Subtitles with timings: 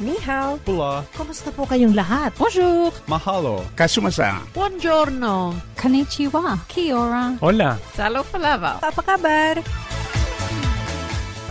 [0.00, 0.58] Ni hao.
[0.66, 1.02] Hola.
[1.16, 2.30] Kumusta po kayong lahat?
[2.38, 2.94] Bonjour!
[3.10, 3.66] Mahalo.
[3.74, 4.38] Kasumasa.
[4.54, 5.58] Buongiorno!
[5.74, 6.54] Konnichiwa.
[6.70, 7.34] Kia ora.
[7.42, 7.74] Hola.
[7.98, 8.78] Salo Falava.
[8.78, 9.54] Apa kabar?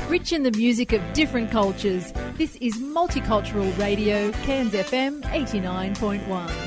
[0.07, 6.66] Rich in the music of different cultures, this is Multicultural Radio, Cairns FM 89.1.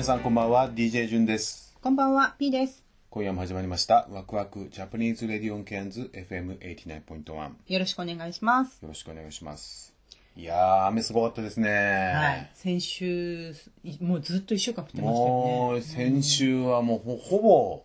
[0.00, 2.82] 皆さんこんばんは DJ ジュンですこんばんは、P です。
[3.10, 8.80] 今夜も始まりましたワクワクジャパニーズレディオンケアンズ FM89.1 よよろしくお願いします。
[8.82, 9.94] ろしくお願いします
[10.36, 12.50] いやー雨すごかったですねはい。
[12.54, 15.56] 先週、いもうずっと一週間降ってましたよね。
[15.58, 17.84] もう先週はもうほほぼ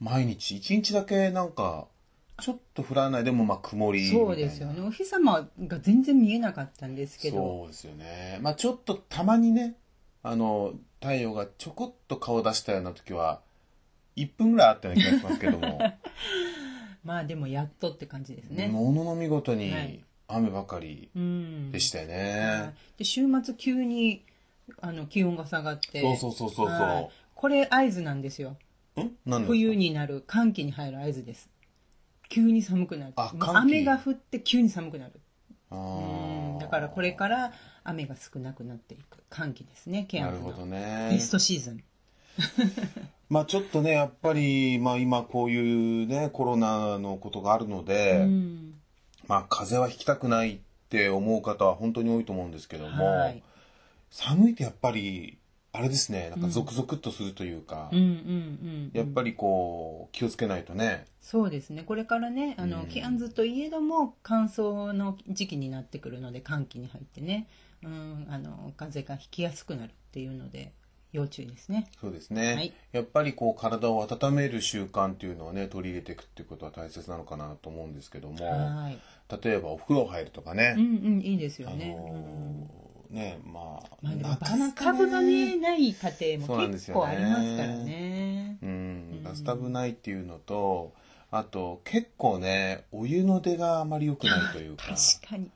[0.00, 1.86] 毎日一日だけなんか
[2.40, 4.80] ちょっと降らないでもまあ曇りそうですよね。
[4.80, 7.36] お日様が全然見えなかったんですけど。
[7.36, 9.74] そうですよねまあちょっとたまにね
[10.22, 13.40] あの太陽がちょこっと顔出したような時は
[14.16, 15.78] 1分ぐらいあったような気がしますけども
[17.04, 18.66] まあでもやっとって感じですね。
[18.68, 21.70] ものの見事はにい雨ばかりうん。
[21.70, 22.74] でしたよはね。
[22.96, 24.24] いで週末急に
[24.80, 26.00] あの気温が下がって。
[26.00, 28.56] そうそうそうそうそうはいこれ合図なんですよ。
[28.98, 31.50] ん冬になる、寒気に入る合図です。
[32.30, 33.12] 急に寒くなる。
[33.16, 35.12] 雨が降って急に寒くなる。
[35.70, 37.52] あうだからこれから
[37.88, 41.08] 雨が少なくなっていく寒気ですねケアなるほどね。
[41.12, 41.84] ベストシーズン。
[43.28, 48.74] まあちょっとねやっぱり、まあ、今こういうねコロナのことがあるので、うん。
[49.26, 53.42] まあ風邪はひきたくないって思う方は本当に多いと思うんですけども、はい。
[54.10, 55.38] 寒いとやっぱり
[55.72, 57.90] あれですねなんかゾクゾクっとするというか、
[58.92, 61.06] やっぱりこう気をつけないとね。
[61.20, 61.82] そうですね。
[61.82, 62.86] これからねあの、うん。
[62.86, 67.48] ケアンズといえども乾燥の時期になってくるので寒気に入ってね、
[67.82, 70.72] うん、あの風邪がひきやすくなるっていうので
[71.12, 71.88] 要注意ですね。
[72.00, 72.72] そうですね、はい。
[72.92, 78.44] やっぱりこう体を温める習慣っていうのをね取り入れていくっていうことは大切なのかなと思うんですけども。
[78.44, 78.98] はい。
[79.42, 88.58] 例えばお風呂入るとかね、うんうんいいですよあね、のーねまあ、まあなバスかなかタブがねない家庭も結構ありますからね。
[88.62, 90.92] うん、バスタブないっていうのと
[91.30, 94.84] あと結構ねお湯の出があまり良くないというか。
[94.86, 95.50] 確かに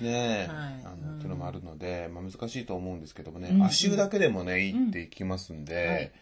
[0.00, 0.84] ねはい。
[0.84, 3.64] あのっていうのもあるので、まあ、難しいと思うんですけどもね、うん。
[3.64, 6.12] 足湯だけでもねいいって聞きますんで、はい。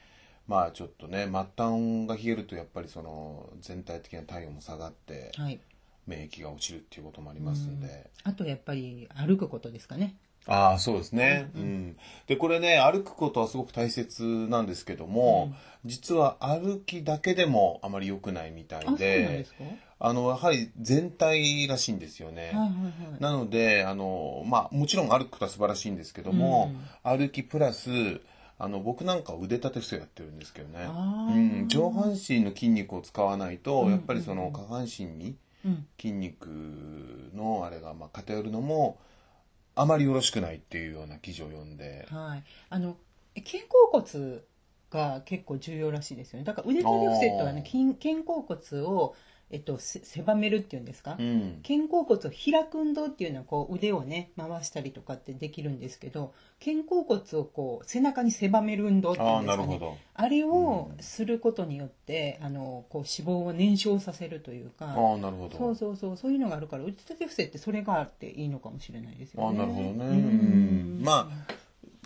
[0.47, 5.61] まあちょっとね末端が冷えるとやっぱりその全体的な体温も下がってはい。
[6.07, 10.17] 免疫が落ちるっていうこともありますんで、あとやっぱり歩くことですかね。
[10.49, 11.97] ああそうですね、うん。
[12.27, 15.53] でこれね歩くことはすごく大切なんですけども、
[15.85, 19.47] 実は歩きだけでもあまり良くないみたいで。
[20.01, 22.69] あのやはり全体らしいんですよね、はいはいは
[23.19, 23.21] い。
[23.21, 26.73] なのであの、まあ、もちろん歩くことは素晴らしいんですけども、
[27.03, 27.91] 歩きプラス
[28.61, 33.91] あの僕なんかは腕立て伏せやってるんですけどね、うん、上半身の筋肉を使わないと、うん。
[33.91, 35.87] やっぱりその下半身にうん。
[36.01, 36.47] 筋肉
[37.35, 38.99] のあれがまあ偏るのも
[39.81, 42.45] あまりよろしくないっていうような記事を読んで、はい。
[42.71, 42.97] あの
[43.37, 44.41] 肩甲骨
[44.91, 46.45] が結構重要らしいですよね。
[46.45, 49.15] だから腕立て伏せとはね、筋肩甲骨を
[49.51, 51.17] えっとせ狭めるっていうんですか？
[51.19, 59.81] うん、肩甲骨を開く運動っていうのはこう腕をね回したりとかってできるんですけど肩甲骨をこう背中に狭める運動っていうんですかね。
[60.15, 65.57] あれをすることによって、あのこう脂肪を燃焼させるというかああなるほど。
[65.57, 69.59] そうそうそうそういうのがあるから腕立て伏せってそれがあっていいのかもしれないですよね。
[69.61, 71.01] あなるほどね、ううん。
[71.01, 71.29] ん、まあ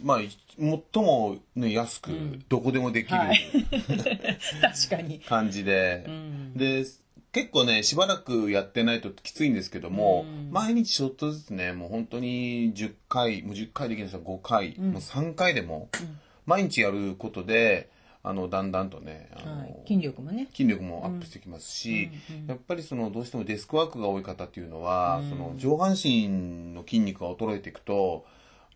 [0.03, 2.45] まあ最も、ね、安くん。
[2.49, 3.39] どこでもできる、はい。
[4.61, 5.21] 確かに。
[5.21, 6.55] 感じで、うん。
[6.55, 6.85] で
[7.33, 10.51] 結構ねしばらくやってないときついんですけども、うん。
[10.51, 14.93] 毎日ちょっとずつねもう本当に10回もう10回できない人は5回、うん。
[14.93, 16.19] もう3回でも、うん。
[16.45, 17.91] 毎日やることで
[18.23, 20.47] あのだんだんとねあの、はい、筋力もね。
[20.53, 25.31] 筋力もアップしてきますし、うんうんやっぱりそのどうしてもデスクワークが多い方っていうのは、うん。
[25.31, 28.27] その上半身の筋肉が衰えていくと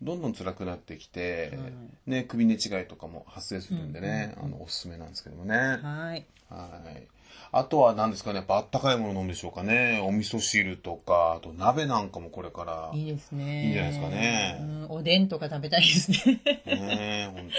[0.01, 1.57] どんどん辛くなってきて、
[2.05, 5.55] ね、首寝違いとかも発生するんでね、あのおすすめなんですけどもね。
[5.55, 6.25] はい。
[6.49, 7.07] はい。
[7.51, 9.99] あとは何ですかね、やっぱあったかいもの飲むでしょうかね。
[10.03, 12.91] お味噌汁とか、あと鍋なんかもこれから。
[12.93, 13.63] いいですね。
[13.63, 16.41] いいんじゃないですかねうん、おでんとか食べたいですね。
[16.65, 17.49] ね本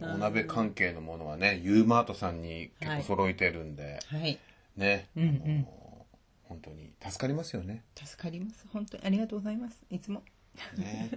[0.00, 0.12] 当に。
[0.14, 4.38] お鍋関係のものはね、ユーマートさんに結構揃えてるんで、はい。
[4.76, 5.08] ね。
[5.16, 5.66] うんうん。
[6.44, 7.84] 本当に助かりますよね。
[7.94, 8.66] 助かります。
[8.72, 9.80] 本当にありがとうございます。
[9.90, 10.22] いつも。
[10.76, 11.10] ね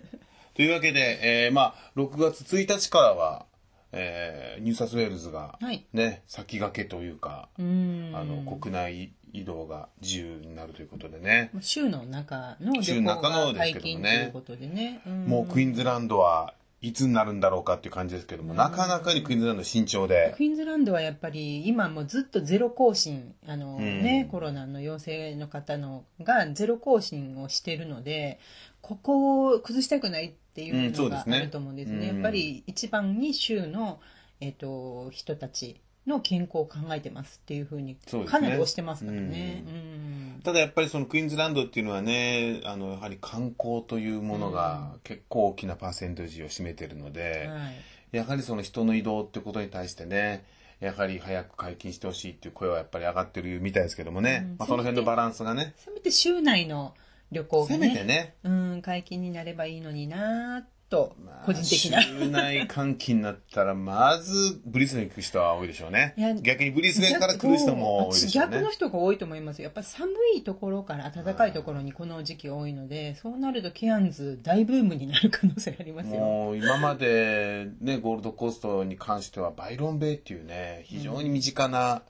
[0.54, 3.48] というわけで、えーまあ、6月1日からは、
[3.94, 8.12] えーニューサスウェールズが、はいね、先駆けというか、うん。
[8.14, 11.52] あの、国内移動が自由になるということでね。
[11.62, 15.02] 週の中の旅行中のが解禁ということでね。
[15.08, 28.40] んもうクイーンズランドはいつになるんだろうかっていう感じですけども、なかなかにクイーンズランド慎重で、クイーンズランドはやっぱり今もうずっとゼロ更新あの、んねコロナの陽性の方のがゼロ更新をしてるので
[28.82, 34.00] ここを崩したくないっていうのがあると思うんですね,、うんやっぱり一番に州の、
[34.40, 37.96] えっと人たちの健康を考えてますっていうふうに
[38.28, 39.64] かなり押してますからね。
[39.66, 40.42] うん。
[40.44, 48.18] ただやっぱりそのクイーンズランドっていうのはね、あの、やはり観光というものが結構大きなパーセンテージを占めてるので、はい。
[48.18, 50.46] やはりその人の移動ってことに対してね、
[50.82, 54.58] やはり早く解禁してほしいっていう声はやっぱり上がってるみたいですけどもね、うん。
[54.58, 56.94] まあ、その辺のバランスがね、せめて州内の
[57.34, 62.04] 旅行せがねめてね、うん解禁になればいいのになぁとまあ個人的な。
[62.04, 66.36] 週内換気になったら、まずブリスベン行く人は多いでしょうねいや。
[66.36, 68.70] 逆にブリスベンから来る人も多いでしょうね逆の。
[68.70, 82.04] 人が多いと思いますよやっぱり寒いところから暖かいところにこの時期多いのでそうなるとケアンズ大ブームになる可能性ありますよもう今までね、ゴールドコーストに関してはバイロンベイっていうね、非常に身近な、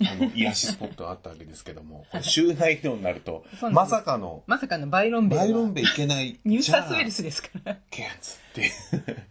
[0.00, 5.44] あの、癒しスポットがあったわけですけども、これ週内移動になると、まさかの、まさかのバイロンベイは。
[5.44, 7.72] バイロンベイ行けない、ニューサウスウェールズですから。
[7.72, 8.60] あケアンズって。
[8.60, 8.66] い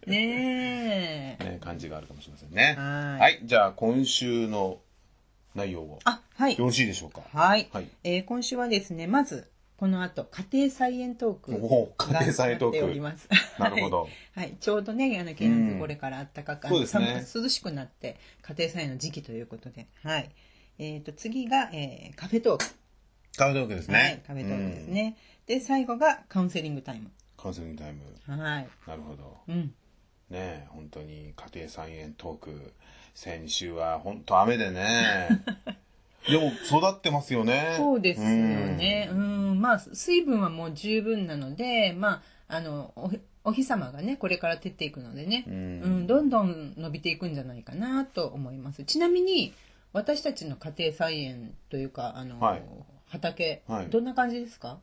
[0.06, 2.74] うねえ ね、感じがあるかもしれませんね。
[2.76, 3.20] はい。
[3.20, 3.40] はい。
[3.44, 4.78] じゃあ今週の
[5.54, 5.98] 内容を。
[6.04, 6.58] あはい。
[6.58, 7.22] よろしいでしょうか？
[7.32, 7.86] はい、はい。
[8.04, 9.48] えー今週はですねまず
[9.78, 13.18] この後家庭菜園トークおー家庭菜園トーク。
[13.62, 14.02] なるほど。
[14.02, 14.56] はい、はい。
[14.58, 17.24] ちょうどねあのケアンズこれから暖かく、そうですね。
[17.34, 19.86] 涼しくなって家庭菜園の時期ということで。
[20.02, 20.30] はい
[20.78, 22.64] えー、と次が、えーカフェトーク
[23.36, 23.98] カフェトークですね。
[23.98, 25.16] はい、カフェトークですね。
[25.46, 27.04] で、最後がカウンセリングタイム。
[27.04, 27.10] うん。
[27.36, 28.02] カウンセリングタイム。
[28.42, 28.68] はい。
[28.86, 29.36] なるほど。
[29.48, 29.74] うん。
[30.30, 32.72] ねえ本当に家庭菜園トーク。
[33.14, 35.28] 先週は本当雨でね。
[36.28, 37.74] でも育ってますよね。
[37.78, 39.08] そうですよね。
[39.12, 48.82] うん、まあ、水分はもう十分なので、まあ、あの、お日お日様がね、これから照っていくのでね、ううんん、どんどん伸びていくんじゃないかなと思います。
[48.82, 49.54] ちなみに、
[49.96, 52.62] 私たちの家庭菜園というか、あの、はい。
[53.08, 53.86] 畑、はい。
[53.88, 54.78] どんな感じですか？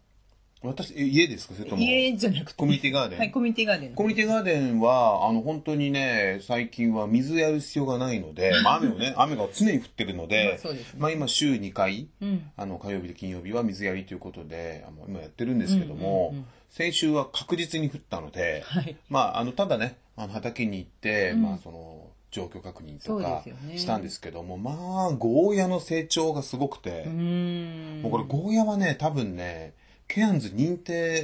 [0.63, 1.53] 私、え家ですか？
[1.53, 1.83] それとも。
[1.83, 2.57] 家じゃなくて。
[2.57, 3.19] コミュニティガーデン？
[3.19, 3.89] はい、コミュニティガーデン。
[3.91, 10.99] のコミュニティガーデンは、あの、本当にね、最近は水やる必要がないので、 まあ雨をね、雨が常に降ってるのまであ、そうですね。
[10.99, 12.49] まあ今週2回、うん。
[12.57, 16.47] あの、火曜日で金曜日は水やりということで、あの今やってるんですけども、うんうんうん。
[16.71, 18.95] 先週は確実に降ったので、はい。
[19.09, 21.41] まあ、あの、ただね、あの、畑に行って、うん。
[21.43, 22.02] まあ、その、
[22.33, 23.43] 状況確認とか
[23.77, 27.05] したんですけども、まあ、ゴーヤの成長がすごくて。
[27.05, 29.73] もうこれゴーヤはね、多分ね、
[30.07, 31.23] ケアンズ認定、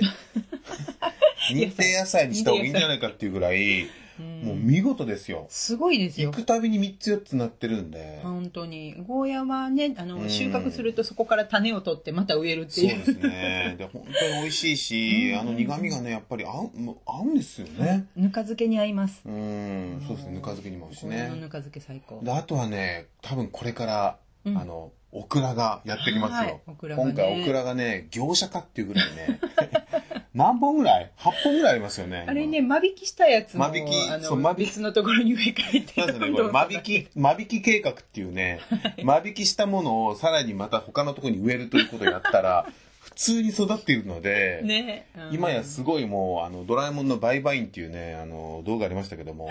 [1.51, 3.87] 認定野菜にした方がいいんじゃないかっていうぐらい、
[4.19, 5.45] もう見事ですよ。
[5.49, 6.37] すごいですよ行。
[6.37, 8.95] くたびに3つ4つなってるんで、本当に。
[9.07, 13.03] ゴーヤはね、あの、うん収穫するとそこから種を取ってまた植えるっていう。
[13.03, 13.75] そうですね。
[13.77, 18.05] で、本当に美味しいし、あの苦味がね、やっぱり合う、合うんですよね。
[18.15, 19.21] ぬか漬けに合います。
[19.25, 21.47] うん、そうですね、ぬか漬けにも合うしゴーヤのぬね。
[21.47, 22.19] か漬け最高。
[22.23, 26.61] で、あとはね、多分これから、うんあの、オクラがやってきますはいよ。
[26.67, 29.39] 今回オクラがね、業者かっていうぐらいね、
[30.39, 32.23] 何本ぐらい ?8 本ぐらいありますよね。
[32.25, 35.99] あれね、間引きしたやつも、間引きそう間引き別のところに植え替えて。
[35.99, 38.61] なんね、これ、間引き、間引き計画っていうね、
[39.03, 42.65] 間引きしたものをさらにまた他のところに植えるということをやったら、
[43.01, 45.07] 普通に育っているので、ね。
[45.17, 49.49] うん今やすごいもう、あの、ドラえもんのバイバインっていうね、あの、動画ありましたけども、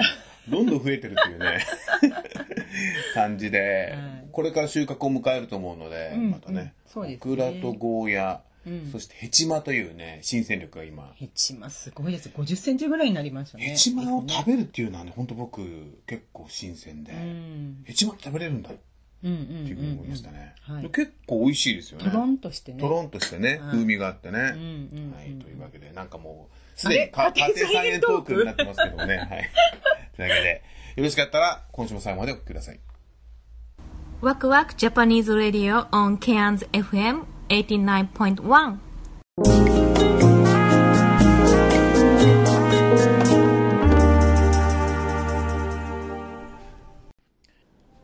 [0.48, 1.66] どんどん増えてるっていうね、
[3.12, 12.28] 感じではい、これから収穫を迎えると思うので、うんまたね、うんそうですねオクラとゴーヤ、うんそしてヘチマというね、新戦力が今、ヘチマすごいです。
[12.28, 13.64] 50センチぐらいになりましたね。
[13.64, 15.62] ヘチマを食べるっていうのはね、本当僕、
[16.06, 17.82] 結構新鮮で、うん。
[17.84, 18.76] ヘチマって食べれるんだっ
[19.24, 20.54] うんうんていうふうに思いましたね。
[20.92, 22.04] 結構美味しいですよね。
[22.10, 22.80] トロンとしてね。
[22.80, 24.38] トロンとしてね、はい風味があってね。
[24.40, 24.52] はい、
[25.42, 28.34] というわけで、なんかもう、すでに家庭菜園トーク？
[28.34, 29.16] になってますけどもね。
[29.16, 29.28] はい。
[30.16, 30.62] というわけで、
[30.96, 32.78] よろしかったら、今週も最後までお聞きください。
[34.20, 38.76] ワクワクジャパニーズラディオ on Cairns FM 89.1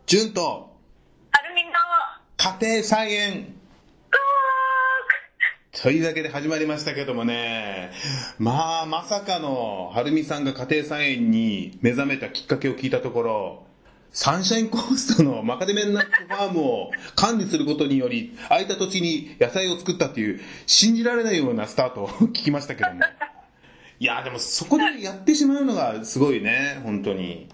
[0.07, 0.75] 純と、
[1.31, 1.73] アルミンの
[2.37, 3.55] 家庭菜園。
[5.73, 7.91] というわけで始まりましたけどもね。
[8.39, 13.64] まあ、まさかの、はるみさんが家庭菜園に目覚めたきっかけを聞いたところ、
[14.15, 23.01] サンシャインコーストのマカデミアナッツファームを管理することにより、空いた土地に野菜を作ったっていう、信じられないようなスタートを聞きましたけども。
[23.99, 27.49] いや、でもそこでやってしまうのがすごいね、本当に。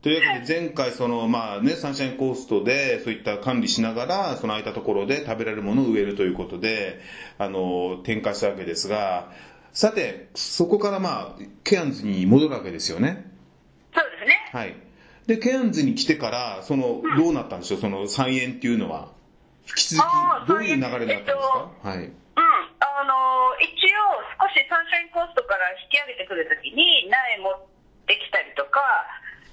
[0.00, 6.98] というわけで前回そのまあね、サンシャインコーストでそういった管理しながら、その空いたところで食べられるものを植えるということで、
[7.36, 9.32] あの、展開したわけですが、
[9.72, 13.33] さて、そこからまあ、ケアンズに戻るわけですよね。
[13.94, 14.50] そうですね。
[14.52, 14.76] はい。
[15.26, 19.08] で、ケアンズに来てから、その、どうなったんでしょう、その菜園っていうのは。
[19.64, 21.98] 引き続き、どういう流れになったんですか、はい。
[21.98, 22.12] うん。
[22.82, 27.66] あの、一応、少しサンシャインコーストから引き上げてくるときに、苗持っ
[28.06, 28.82] てきたりとか、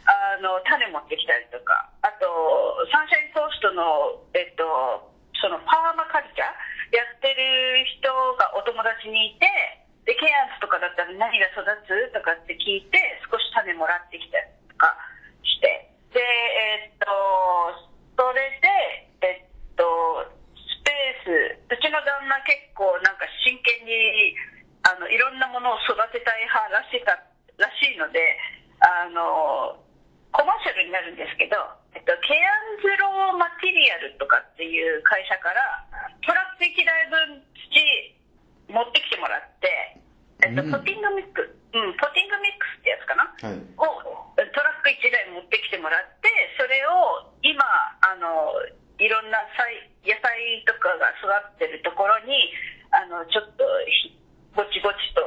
[0.03, 2.27] あの、種持ってきたりとか、あと、
[2.91, 4.65] サンシャインコーストの、えっと、
[5.39, 9.47] そのパーマカルチャーやってる人がお友達にいて、
[10.03, 14.97] で、ケアンズとかだったら何が育つとかって聞いて、少し種もらってきたりとか
[15.45, 17.07] して、で、えっと、
[18.17, 18.67] それで、
[19.23, 19.85] えっと、
[20.57, 24.35] スペース、うちの旦那結構なんか真剣に、
[24.83, 27.13] あの、いろんなものを育てたい派らしか、
[27.61, 28.19] らしいので、
[28.81, 29.77] あの、
[30.33, 31.55] コマーシャルになるんですけど、
[31.93, 35.61] えっと、ケアンズローマテリアルとかっていう会社から、
[36.25, 37.79] トラック1台分土
[38.71, 39.99] 持ってきてもらって、
[40.47, 43.59] えっと、うんポティングミック、うん、ポティングミックスってやつかなはい。
[43.77, 43.85] を
[44.35, 47.61] トラック1台持ってきてもらってそれを今
[48.01, 48.57] あの
[48.97, 52.49] いろんな菜野菜とかが育ってるところに
[52.89, 53.63] あのちょっと
[54.01, 54.17] ひ
[54.57, 55.21] ぼちぼちと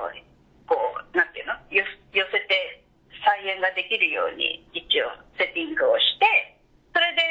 [0.67, 2.83] こうなんていうのよ寄せて
[3.23, 6.55] 菜園ができるように一応セッティングをして
[6.95, 7.23] それで、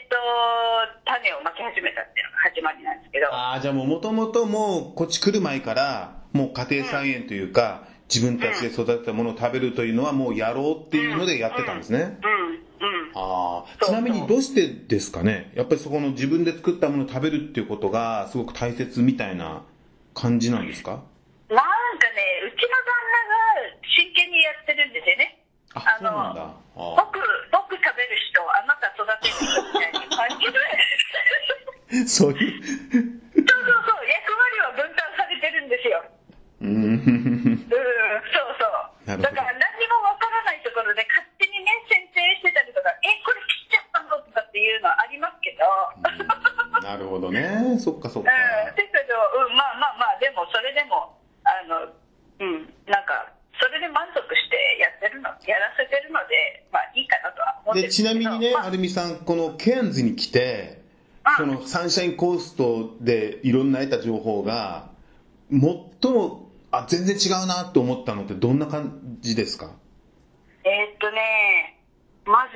[0.00, 0.16] えっと、
[1.04, 3.28] 種をまき始めたっていうのが始まりなんですけど。
[3.28, 12.18] ああ、じゃあもう元々もうこっち来る前から、もう家庭菜園というか、自分たちで育てたものを食べるというのはもうやろうっていうのでやってたんですね。
[12.22, 13.12] うん、うん。
[13.14, 15.52] ああ、そうちなみにどうしてですかね？
[15.54, 19.62] やっぱりそこの自分で作ったものを食べるっていうことがすごく大切みたいな
[20.14, 20.90] 感じなんですか？
[20.90, 21.02] なんか
[22.14, 25.44] ね、うちの旦那が真剣にやってるんですよね。
[25.74, 26.42] あ、あのそうなんだ。
[26.42, 27.18] あ僕、
[27.52, 30.58] 僕食べる人、あなた育てる人みたいな感じで、
[32.02, 32.62] あ そういう、
[33.34, 36.02] 役割は分担されてるんですよ。
[36.62, 36.70] うーん。
[36.70, 37.78] うん、そう
[38.58, 39.06] そう。
[39.06, 45.66] なるほどだから何にもわからないところで勝手にね、剪定してたりとか、え、これ切っちゃったのとかっていうのはありますけど、
[46.82, 47.78] なるほどね。
[47.78, 48.30] そっかそっか。
[48.30, 49.14] うん、だけど、
[49.50, 51.90] うん、まあまあまあ、でもそれでも、あの、
[52.38, 53.26] うん、なんか、
[53.60, 57.89] それで満足してやってるの、やらせてるので、まあいいかなとは思うんで、ですけど。
[58.00, 60.82] ちなみにね、まあアルミさん、このケアンズに来て、
[61.36, 64.90] そのサンシャインコーストでいろんな得た情報が、
[65.50, 69.72] 最も、あ、全然違うなと思ったのってどんな感じですか？
[70.64, 71.78] えーっとね、
[72.24, 72.46] ま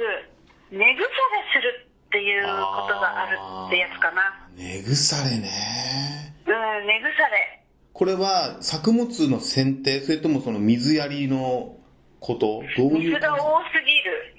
[0.71, 1.07] ず、根腐れ
[1.55, 4.49] するっていうことがあるってやつかな。
[4.57, 6.35] 根腐れね。
[6.47, 7.65] うん、根腐れ。
[7.93, 11.77] これは作物の剪定、それともその水やりの
[12.21, 12.63] こと？
[12.77, 14.34] どういう水が多すぎる。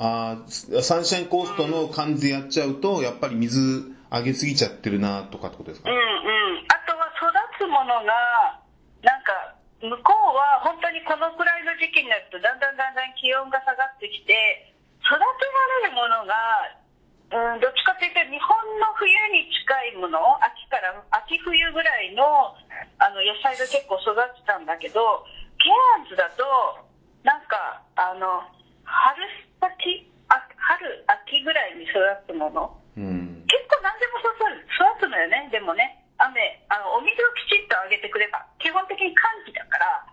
[0.00, 5.90] あーサンシャインコーストの感じでやっちゃうと、やっぱり水あげすぎちゃってるなとかってことですか？
[5.90, 6.64] うんうん。
[6.72, 7.28] あとは育
[7.60, 8.64] つものが、
[9.04, 14.72] なんか、向こうは本当にこのくらいの時期になると、だんだんだんだん気温が下がってきて、
[15.04, 16.32] 育てられるものが、
[17.54, 22.24] うん、どっちかというと、日本の冬に近いもの、秋から、秋冬ぐらいの、
[22.96, 25.28] あの、野菜が結構育ってたんだけど、
[25.60, 25.68] ケ
[26.00, 26.42] アンズだと、
[27.22, 28.48] なんか、あの、
[28.84, 29.28] 春
[29.60, 33.44] 先、あ春、秋ぐらいに育つもの、うん。
[33.46, 36.04] 結構何でも育つ育つのよね、でもね。
[36.18, 36.36] 雨、
[36.68, 38.44] あの、お水をきちっとあげてくれば。
[38.58, 40.04] 基本的に寒気だから、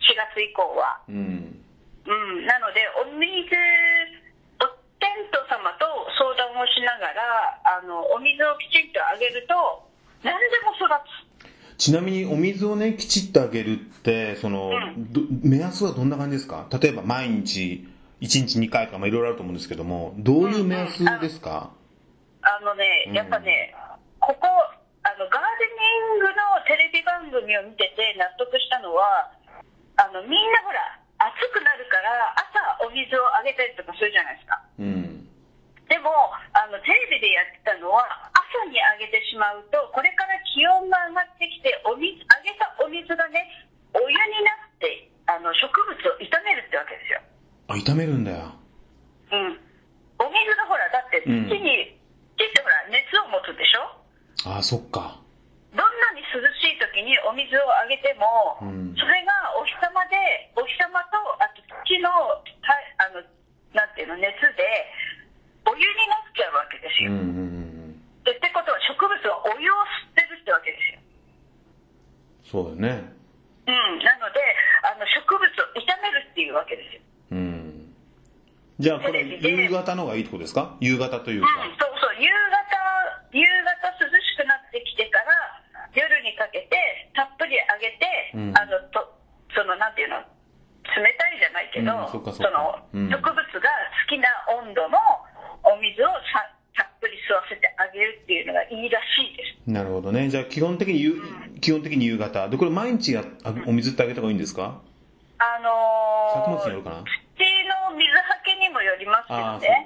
[0.00, 1.00] 4月以降は。
[1.08, 1.60] うん。
[2.06, 3.52] うん、なので、お水、
[4.60, 4.66] お
[4.98, 5.84] テント様と
[6.16, 9.54] 相談をしながら、あの、お水をきちんとあげると、
[10.24, 10.88] 何でも育
[11.76, 11.76] つ。
[11.76, 16.66] ちなみにお水をね、きちっとあげるって、その、ど目安はどんな感じですか？
[16.80, 17.86] 例えば毎日、
[18.20, 21.72] 1日2回とか、まあいろいろあると思うんですけども、どういう目安ですか、
[22.42, 23.74] あのね、やっぱね、
[24.20, 24.48] ここ、
[25.02, 25.68] あの、ガーデ
[26.16, 26.36] ニングの
[26.68, 29.32] テレビ番組を見てて納得したのは、
[29.96, 34.56] あの、みんなほら、暑くなるから朝お水をあげたりとかするじゃないですか。
[34.80, 35.28] うん。
[35.88, 43.44] でも、あの、テレビでやってたのは、朝にあげてしまうと、これから気温が上がってきて、お水、あげたお水がね、
[43.92, 47.20] お湯になって、あの、植物を傷めるってわけですよ。
[47.70, 48.50] あ、炒めるんだよ。
[49.30, 49.54] うん。
[50.18, 51.54] お水がほら、だって土に、うん、
[52.34, 54.50] 土ってほら、熱を持つでしょ？
[54.50, 55.22] ああ、そっか。
[55.70, 60.18] どんなに涼しい時にお水をあげても、うん、それがお日様で、
[60.58, 62.10] お日様と、あと土の、
[62.66, 63.22] たい、あの、
[63.70, 64.66] なんていうの、熱で、
[65.62, 67.14] お湯になっちゃうわけですよ。
[67.14, 69.78] うんうん、ってことは植物はお湯を
[70.10, 71.06] 吸ってるってわけですよ。
[72.50, 73.14] そうだね。
[73.62, 74.42] うん、なので、
[74.82, 75.46] あの植物を
[75.78, 77.06] 傷めるっていうわけですよ。
[77.30, 77.59] うん
[78.80, 80.74] じゃあこれ、夕方の方がいいってことですか？
[80.80, 85.28] 夕方といううんか。、そうそう、夕方、夕方涼しくなってきてから、
[85.92, 88.56] 夜にかけて、たっぷりあげて、うん。
[88.56, 89.04] あの、と、
[89.52, 90.24] その、なんていうの、冷
[91.12, 93.10] たいじゃないけど、うんそその、うん。
[93.10, 93.52] 植物が好
[94.08, 94.28] きな
[94.64, 94.96] 温度の
[95.62, 96.40] お水をさ
[96.74, 99.70] たっぷり吸わせてあげるっていうのがいいらしいです。
[99.70, 100.30] なるほどね。
[100.30, 101.20] じゃあ基本的に夕、
[101.60, 102.48] 基本的に夕方。
[102.48, 104.80] で、これ毎日やあお水ってあげた方がいいんですか？
[105.38, 107.04] あの作物によるー、かな？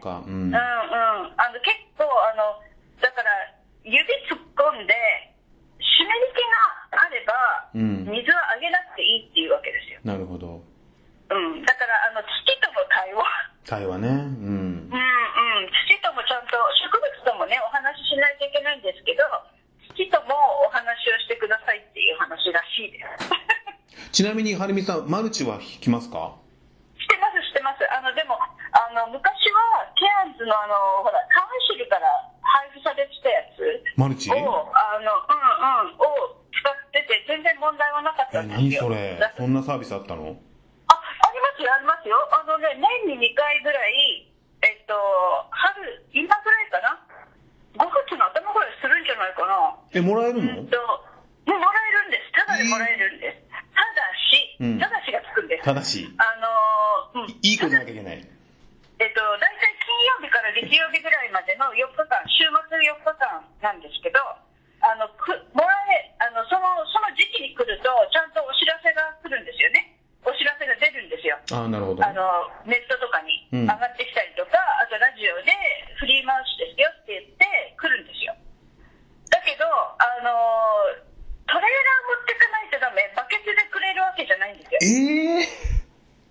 [0.04, 0.20] か。
[0.20, 0.52] うんうん。
[0.52, 0.54] うん。
[0.54, 2.60] あの、結構、あの、
[3.00, 3.32] だから、
[3.82, 4.92] 指突っ込んで、
[5.80, 6.44] 湿り気
[6.92, 7.32] があれば、
[7.72, 10.00] うん水はあげなくていいっていうわけですよ。
[10.04, 10.60] なるほど。
[10.60, 11.64] うん。
[11.64, 12.28] だから、あの、土
[12.60, 13.24] との対話。
[13.64, 14.08] 対話ね。
[14.08, 14.92] うんうん。
[14.92, 15.68] うん。
[15.88, 19.24] 土ともちゃんと、植物ともね、お話ししないといけないんですけど、
[19.96, 20.36] 土とも
[20.68, 24.12] お話をしてくださいっていう話らしいです。
[24.12, 26.36] ちなみに、はるみさん、マルチは引きますか
[27.00, 27.82] してます、してます。
[27.90, 32.06] あの、でも、あの、昔は、ケアンズのあの、ほら、カウンシルから
[32.42, 34.28] 配布されてたやつマルチ？
[34.28, 38.88] を、あの、うんうん、を使ってて、全然問題はなかったえ、んですよ。
[38.92, 39.16] 何それ？
[39.16, 40.36] だそんなサービスあったの
[40.88, 42.20] あ、ありますよ、ありますよ。
[42.36, 42.76] あのね、
[43.08, 44.28] 年に2回ぐらい、
[44.60, 44.92] えっと、
[45.48, 47.00] 春、今ぐらいかな
[47.80, 49.72] ?5 月の頭ぐらいするんじゃないかな。
[49.96, 50.76] え、もらえるのうんと、
[51.48, 52.32] もうもらえるんです。
[52.36, 53.40] ただでもらえるんです。
[53.72, 55.64] ただし、うんただしがつくんです。
[55.64, 58.20] ただし、あのーうん、いい子じゃなきゃいけない。
[59.00, 64.22] えっと、大体金曜日から月曜日ぐらいまでの4日間、週末4日間なんですけど、
[64.80, 66.62] あの、くもらえ、あの、その、
[66.94, 69.98] その時期に来ると、ちゃんとお知らせが来るんですよね。
[70.22, 71.36] お知らせが出るんですよ。
[71.54, 72.02] ああ、なるほど。
[72.02, 75.54] あの、ネットとかにうん上がってきたりとか、あとラジオで
[76.02, 77.46] フリーマウスですよって言って
[77.78, 78.34] 来るんですよ。
[79.30, 80.34] だけど、あの、
[81.46, 84.78] トレーラー持ってかないとダメ、バケツでくれるわけじゃないんですよ。
[84.82, 85.74] ええ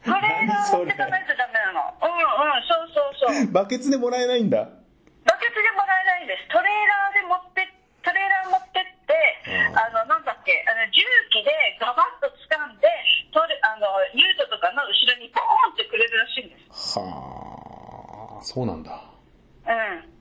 [0.03, 1.87] トレーラー持ってかないとダメなの。
[1.87, 3.51] うんうん、そうそうそう。
[3.55, 4.67] バケツでもらえないんだ。
[5.23, 6.47] バケツでもらえないんです。
[6.51, 7.63] トレーラーで持って、
[8.03, 9.15] トレーラー持ってって、
[9.47, 10.99] うんあの、なんだっけ、あの、重
[11.31, 12.91] 機でガバッと掴んで、
[13.33, 16.99] トレあの、ユートとかの後ろにボーンってくれるらしいんです。
[16.99, 19.01] はあ、そうなんだ。
[19.65, 20.13] うん。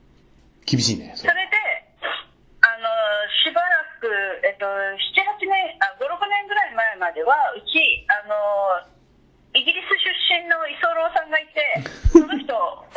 [0.65, 1.13] 厳しいね。
[1.13, 1.53] そそれで、
[2.65, 2.89] あの、
[3.45, 4.09] しばらく、
[4.47, 4.97] えっと、7、
[5.37, 8.89] 8年、あ、5、6年ぐらい前までは、うち、あの、
[9.53, 10.09] イギリス出
[10.41, 11.61] 身の居候さんがいて、
[12.09, 12.89] その人、そう、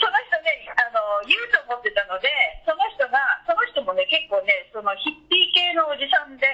[0.00, 2.26] その人ね、あの、言うと思ってたので、
[2.66, 6.50] その人が、その人もね、結構ね、そのヒッピー系のおじさんで、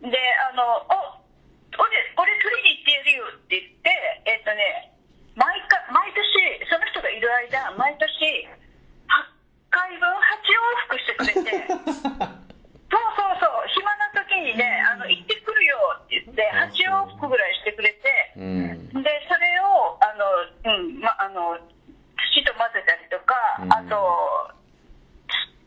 [0.00, 1.20] で、あの、お、
[1.76, 3.92] 俺、俺取りに行ってやるよって言って、
[4.24, 4.94] えっとね、
[5.34, 6.22] 毎回、毎年、
[6.70, 8.08] その人がいる間、毎年、
[9.10, 9.28] 8
[9.70, 18.40] 回分8往復してくれて、そうそうそう、暇な時にね、あの、行ってくるよって言って、8往復ぐらいしてくれて、う。
[18.40, 19.02] うん。
[19.02, 20.30] で、それを、あの、
[20.70, 24.54] うん、ま、あの、土と混ぜたりとか、うんあと、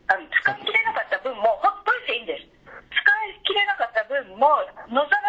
[0.08, 2.48] あの使い切れなかった分もほっといていいんです。
[2.48, 3.88] 使い切れなか
[5.04, 5.27] った分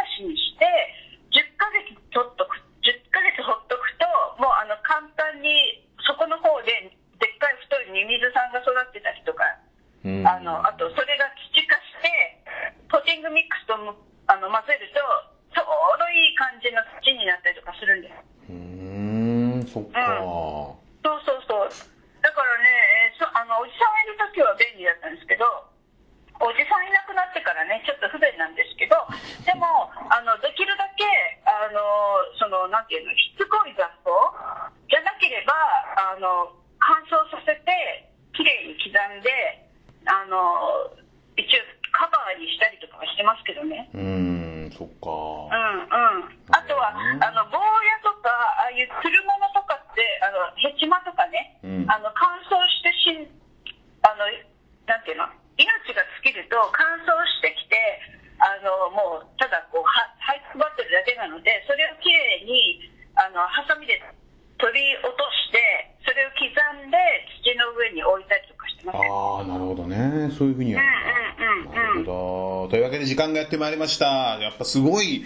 [73.49, 74.39] ってまいりました。
[74.41, 75.25] やっぱすごい、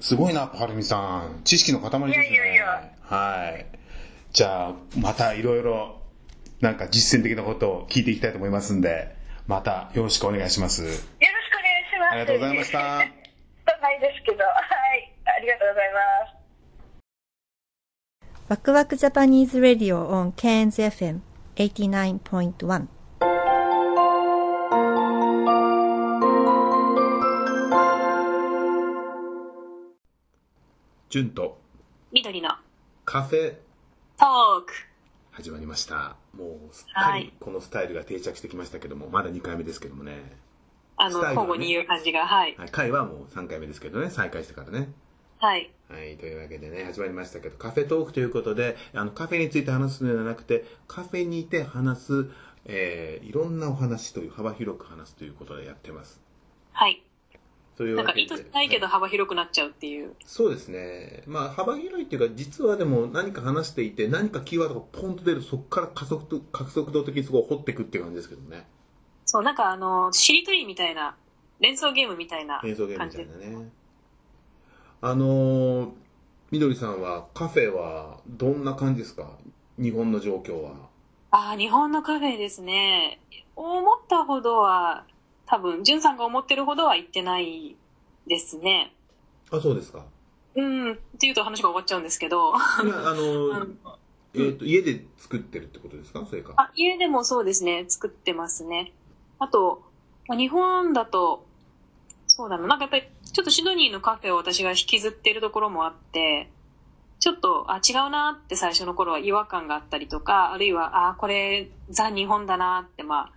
[0.00, 1.40] すごいな、はるみさん。
[1.44, 2.10] 知識の塊ですね。
[2.10, 2.92] いやいやいや。
[3.02, 3.66] はい。
[4.32, 6.00] じゃあ、またいろいろ、
[6.60, 10.82] なんか実践的なことを聞いていきたいと思いますんで、またよろしくお願いします。
[10.82, 11.24] よろしくお願い
[11.90, 12.12] します。
[12.12, 12.78] ありがとうございました。
[13.80, 14.54] ないですけど、はい。
[15.24, 16.32] ありがとうございます。
[18.48, 22.86] ワクワクジャパニーズラディオ on CANSFM89.1
[31.10, 31.58] 純と
[32.12, 32.50] 緑の
[33.06, 33.54] カフェ
[34.18, 34.74] トーク。
[35.30, 36.16] 始まりました。
[36.34, 40.36] もうすっかりはいこのスタイルが定着してきましたけども、まだ2回目ですけどもね。
[40.98, 42.54] あの、ね交互に言う感じが、はい。
[42.58, 44.90] はい、回はもう3回目ですけどね、再開してからね。
[45.38, 45.70] はい。
[45.88, 52.30] はい、というわけでね、始まりましたけど、カフェトークということで、あの、カフェについて話すのではなくて、カフェにいて話す、
[52.66, 56.20] えー、いろんなお話という、幅広く話すということでやってます。
[56.72, 57.02] はい。
[57.78, 58.12] というなんか。
[58.16, 60.14] 意図しないけどはい幅広くなっちゃうっていう。
[60.26, 61.22] そうですね。
[61.26, 68.66] まあ、幅広いっていうか、実はでも何か話していて、何かキーワードがポンと出ると、そこから加速と、加速度的にすごい掘っていくっていう感じですけどね。
[69.24, 71.16] そう、なんかあの、しりとりみたいな、
[71.60, 73.46] 連想ゲームみたいな映像ゲームみた感じで。
[73.46, 73.70] いなね。
[75.00, 75.90] あのー、
[76.50, 79.30] みどりさんは、カフェはどんな感じですか？
[79.78, 80.88] 日本の状況は。
[81.30, 83.20] ああ、日本のカフェですね。
[83.54, 85.04] 思ったほどは、
[85.50, 87.74] 多分、じゅんさんが思ってるほどは行ってない
[88.26, 88.92] ですね。
[89.50, 90.04] あ、そうですか。
[90.54, 92.54] うん、っていうと話が終わっちゃうんですけど。
[92.54, 93.76] あのー、
[94.36, 96.26] えっ、と、家で作ってるってことですか？
[96.26, 96.52] それか。
[96.56, 98.92] あ、家でもそうですね、作ってますね。
[99.38, 99.82] あと、
[100.26, 101.46] まあ日本だと、
[102.26, 106.50] そうだな、なんかやっぱり、ちょっとシドニーのカフェを私が引きずってるところもあって、
[107.20, 113.32] ちょっと、あ、違うなって最初の頃は違和感があったりとか、あるいは、あ、これ、ザ日本だなって、まあ、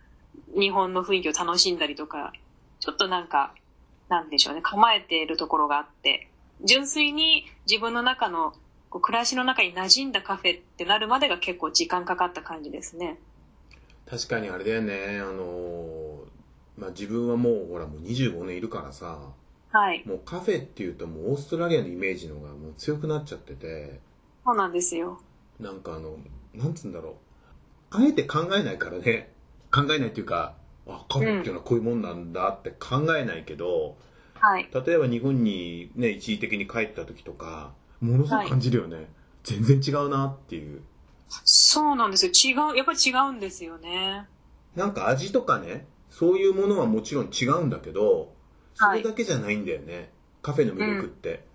[0.57, 2.33] 日本の雰囲気を楽しんだりとか、
[2.79, 3.53] ちょっとなんか、
[4.09, 6.27] なんでしょうね、構えているところがあって、
[6.63, 8.53] 純粋に自分の中の、
[8.89, 13.17] こう暮らしの中に馴染んだカフェってなるまでが結構時間かかった感じですね。
[14.09, 19.31] 確かにあれだよね、あのー、まあ、自分はもう、ほら、もう25年いるからさ、
[19.71, 20.03] はい。
[20.05, 23.99] もうカフェっていうともうオーストラリアのイメージの方がもう強くなっちゃってて、
[24.43, 25.21] そうなんですよ。
[25.59, 26.17] なんかあの、
[26.53, 27.13] なんつうんだろう。
[27.91, 29.30] あえて考えないからね。
[29.71, 30.55] 考えないっていうか、
[30.87, 33.97] あ、カフェっていうのはこういうもんなんだって考えないけど、
[34.35, 34.69] はい。
[34.73, 39.07] 例えば日本にね、一時的に帰った時とか、ものすごく感じるよね。
[39.43, 40.81] 全然違うなっていう。
[41.29, 42.31] そうなんですよ。
[42.31, 44.27] 違う、やっぱり違うんですよね。
[44.75, 48.33] なんか味とかね、そういうものはもちろん違うんだけど、
[48.73, 50.11] それだけじゃないんだよね。
[50.41, 51.45] カフェの魅力って。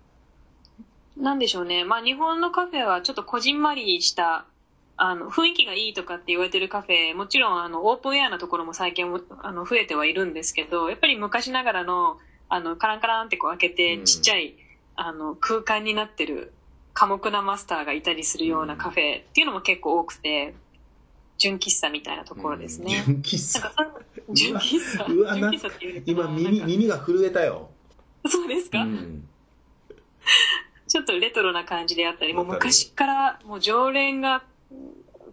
[1.17, 1.83] なんでしょうね。
[1.83, 4.45] まあ日本のカフェはちょっとこじんまりした、
[4.97, 12.17] あの、雰囲気がいいとかって言われてるカフェ、もちろんあの、オープンエアなところも最近もあの、増えてはいるんですけど、やっぱり昔ながらの、
[12.49, 14.55] あの、カランカランってこう開けてうんちっちゃい、
[14.95, 16.51] あの、空間になってる
[16.93, 20.55] 寡黙なマスターがいたりするようなカフェっていうのも結構多くて、
[21.37, 23.03] 純喫茶みたいなところですね。
[23.05, 23.59] 純喫茶。
[23.59, 25.37] なんかそう純喫茶うわ、っ
[25.77, 27.69] ていう今耳、耳が震えたよ。
[28.25, 29.27] そうですか、うん。
[30.87, 34.43] ちょっとレトロな感じであったり、もう昔からもう常連が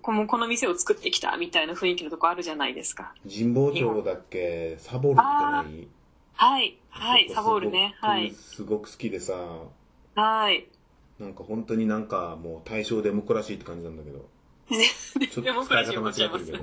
[0.05, 3.15] このこの店を作ってきたみたいな雰囲気のとこあるじゃないですか。
[3.27, 4.77] 神保町だっけ？
[4.79, 5.89] サボルってない
[6.35, 7.97] はい、はい、サボールね。
[8.03, 8.31] はい。
[8.33, 9.33] すごく好きでさ、
[10.15, 10.69] はい。
[11.19, 14.29] なんか本当になんかもう対象デモクラシーって感じなんだけど。
[15.27, 16.59] ちょっと使い方間違ってるけど。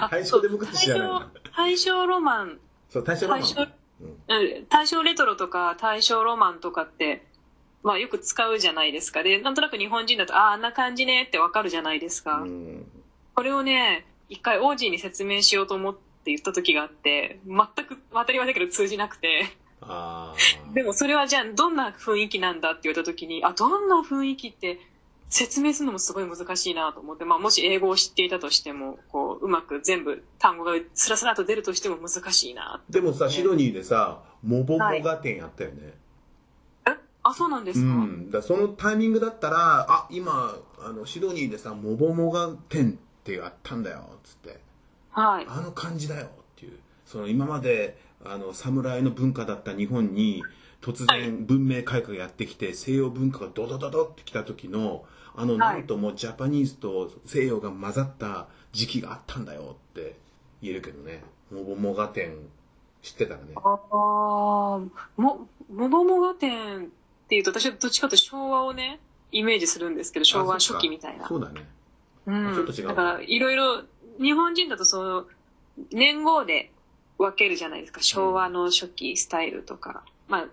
[0.00, 1.32] あ 対象デモクラシーじゃないな。
[1.56, 2.60] 大正ロマン、
[2.90, 7.24] そう、対象ロマン大正、うんうん大正レトロとか大正ロマンとかって、
[7.84, 9.22] まあよく使うじゃないですか。
[9.22, 12.38] で、なんとなく日本人だと、ああ、あんな感じねってわかるじゃないですか。
[12.38, 12.86] うん。
[13.34, 19.56] これをね、一回王子に説明しようと思って言った時があって、全く当たり前だけど通じなくて。
[20.72, 24.80] でもそれはじゃあどんな雰囲気なんだって言われた時に、あ、どんな雰囲気って
[25.28, 32.82] 説明するのもすごい難しいなと思って、まあもし英語を知っていたとしても、こう、うまく全部単語がスラスラと出るとしても難しいな。
[32.88, 35.76] でもさ、シドニーでさ、モボモガ店やったよね。
[35.82, 36.03] え
[37.24, 38.30] あ、そうなんですか、うん。
[38.30, 44.60] だそのタイミングだったら、あ、今、あの、シドニーでさ、モボモガ店ってやったんだよ、つって。
[45.10, 45.46] はい。
[45.48, 46.78] あの感じだよっていう。
[47.06, 50.42] その今まで、あの、侍の文化だった日本に、
[50.82, 60.16] 突はい然文明開化がやってきて、西洋文化がドドドドってきた時の、あの、はいなんともジャパニーズと西洋が混ざった時期があったんだよって
[60.60, 61.24] 言えるけどね。
[61.50, 62.36] モボモガ店、
[63.00, 63.52] 知ってたらね。
[63.56, 64.78] ああ、
[65.16, 66.90] も、もぼもが店
[67.24, 69.00] っていうと私はどっちかというと昭和をね、
[69.32, 71.26] イメージするんですけど、昭和初期みたいな。
[71.26, 71.66] そうだね。
[72.26, 73.82] うんちょっと違うだから、いろいろ、
[74.20, 75.26] 日本人だとその、
[75.90, 76.70] 年号で
[77.18, 78.02] 分けるじゃないですか。
[78.02, 80.04] 昭和の初期スタイルとか。
[80.28, 80.46] まあ、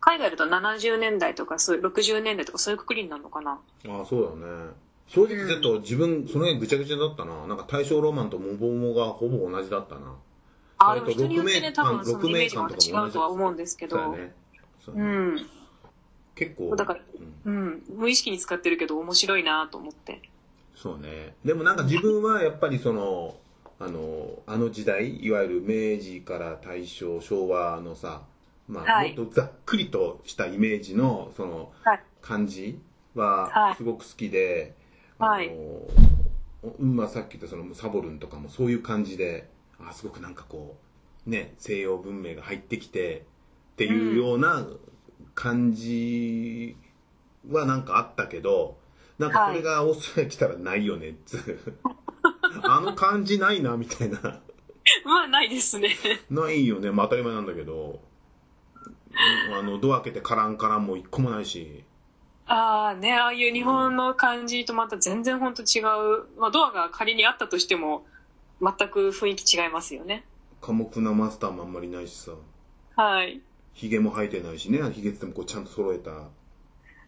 [0.00, 3.60] 海外だと70年代とか、そういう60年代とかそういうくくりになるのかな。
[3.88, 4.70] ああ、そうだね。
[5.06, 7.46] 正直ちょっと自分、その辺ぐちゃぐちゃだったな。
[7.46, 10.14] なんか大正ロマンとモボモがほぼ同じだったな。
[10.78, 13.96] あ、でも人によってね、多分そのイメージがま鹿た違うとは思うんですけど。
[13.96, 14.34] そうだね。
[14.84, 15.10] そうだうね
[15.42, 15.46] ん。
[16.34, 16.74] 結構。
[16.76, 17.00] だから
[17.44, 17.82] うんうん。
[17.96, 20.22] 無意識に使ってるけど面白いなと思って。
[20.74, 21.34] そうね。
[21.44, 23.36] でもなんか自分はやっぱりその、
[23.78, 28.22] あの、あの時代、いわゆる明治から大正、昭和のさ、
[28.68, 32.00] まあ、はいもっとざっくりとしたイメージの、その、はい。
[32.22, 32.80] 感じ
[33.14, 34.74] ははいすごく好きで、
[35.18, 35.52] はいあ
[36.82, 40.76] の、まあさっき言ったそのサボルンとかもそういう感じで、あすごくなんかこ
[41.26, 43.26] う、ね、西洋文明が入ってきて
[43.72, 44.66] っていうような
[45.34, 46.76] 感じ
[47.50, 48.76] はなんかあったけど、
[49.18, 51.74] なんかそれがオーストラリア来たらないよねっつう。
[52.62, 54.40] あの感じないなみたいな。
[55.04, 55.90] まあ、ないですね。
[56.30, 56.90] ないよね。
[56.90, 58.00] まあ当たり前なんだけど、
[59.58, 61.84] あの、ドア開けてカランカランも一個もないし。
[62.46, 66.26] ああね、ああいう日本の感じとまた全然本当違う。
[66.38, 68.06] まあ、ドアが仮にあったとしても、
[68.60, 70.24] 全く雰囲気違いますよね。
[70.60, 72.32] 寡黙なマスターもあんまりいないしさ。
[72.96, 73.40] はい。
[73.74, 76.28] ヒゲも生えてないしね、ヒゲってもこうちゃんと揃えた、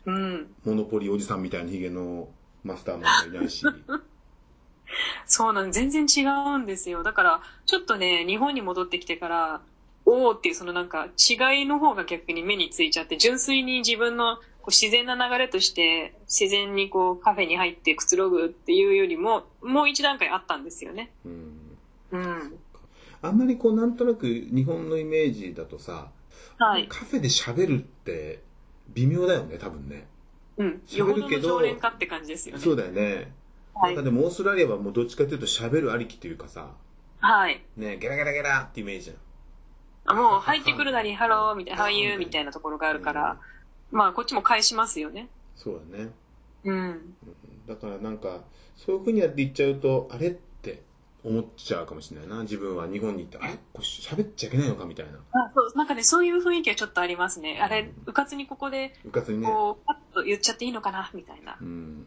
[0.04, 0.54] うん。
[0.64, 2.28] モノポリおじさんみたいなヒゲの
[2.64, 3.64] マスターもあんまりいないし。
[5.26, 6.24] そうなん全然違
[6.54, 7.02] うんですよ。
[7.02, 9.62] だから、ちょっとね、日本に戻ってきてから、
[10.04, 21.10] おーっていうそのなんか違いの方が逆に目についちゃって、純粋に自分のこう自然な流れとして、自然にこうカフェに入ってくつろぐっていうよりも、もう一段階あったんですよね。
[21.24, 21.78] うん。
[22.12, 22.58] うん。
[23.22, 26.10] あんまりこうなんとなく日本のイメージだとさ、
[26.58, 26.88] はい。
[26.88, 28.42] カフェで喋るって
[28.94, 30.06] 微妙だよね、多分ね。
[30.56, 30.82] うん。
[30.86, 32.62] 喋るけど常連かって感じですよね。
[32.62, 33.14] そうだよね。
[33.14, 33.26] はい
[33.76, 36.70] なんかでもオーストラリアはもうどっちかというと喋るありきっていうかさ、
[37.20, 37.62] はい。
[37.76, 39.16] ね、ゲラゲラゲラってイメージじゃん。
[40.06, 43.38] あもう入ってくるなり、ハローみたいな、 How are you みたいなところがあるから、
[43.90, 45.28] まあこっちも返しますよね。
[45.56, 46.10] そうだね。
[46.64, 47.14] うん。
[47.68, 48.44] だからなんか、
[48.76, 50.38] そういう風にやって言っちゃうと、あれ
[51.26, 52.42] 思っちゃうかもしれないな。
[52.42, 55.12] 自分は日本に行って、あれこれ喋っちゃいけないのかみたいな。
[55.32, 57.58] あそうなんかね、そういう雰囲気はちょっとありますね。
[57.60, 59.48] あれ、うかつにここで、うかつにね。
[59.48, 61.10] こう、パッと言っちゃっていいのかな？
[61.14, 61.64] みたいなう。
[61.64, 62.06] ん。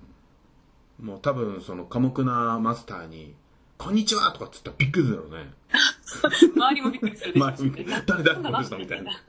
[1.01, 3.35] もう多分その寡黙なマスターに、
[3.77, 5.51] こんにちはとかっつったらびっくりするだろうね。
[6.55, 9.11] 周りもびっくりするでしょ周り見て誰誰この人みたいな。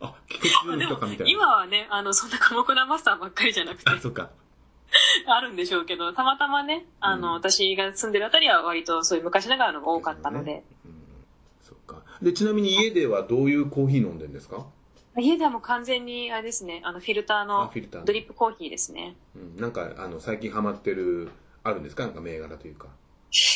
[0.00, 1.32] あ、聞こえてるでものかみたいな。
[1.32, 4.30] 今はね、あの、そんな寡黙なマスターばっかりじゃなくて、あ、そっか。
[5.26, 10.62] あるんでしょうけど、たまたまね、あの、うん私が住んでるあたりは割とそういう昔ながらのが多かったので、
[11.62, 12.02] そっか。
[12.22, 14.66] で、ちなみに家ではどういうコーヒー飲んでんですか？
[15.18, 19.16] 家ではもう完全に、あれですね、あの、フィルターあのフィルターのドリップコーヒーですね。
[19.34, 19.56] うん。
[19.60, 21.30] なんか、あの、最近ハマってる、
[21.62, 22.04] あるんですか？
[22.04, 22.88] なんか銘柄というか。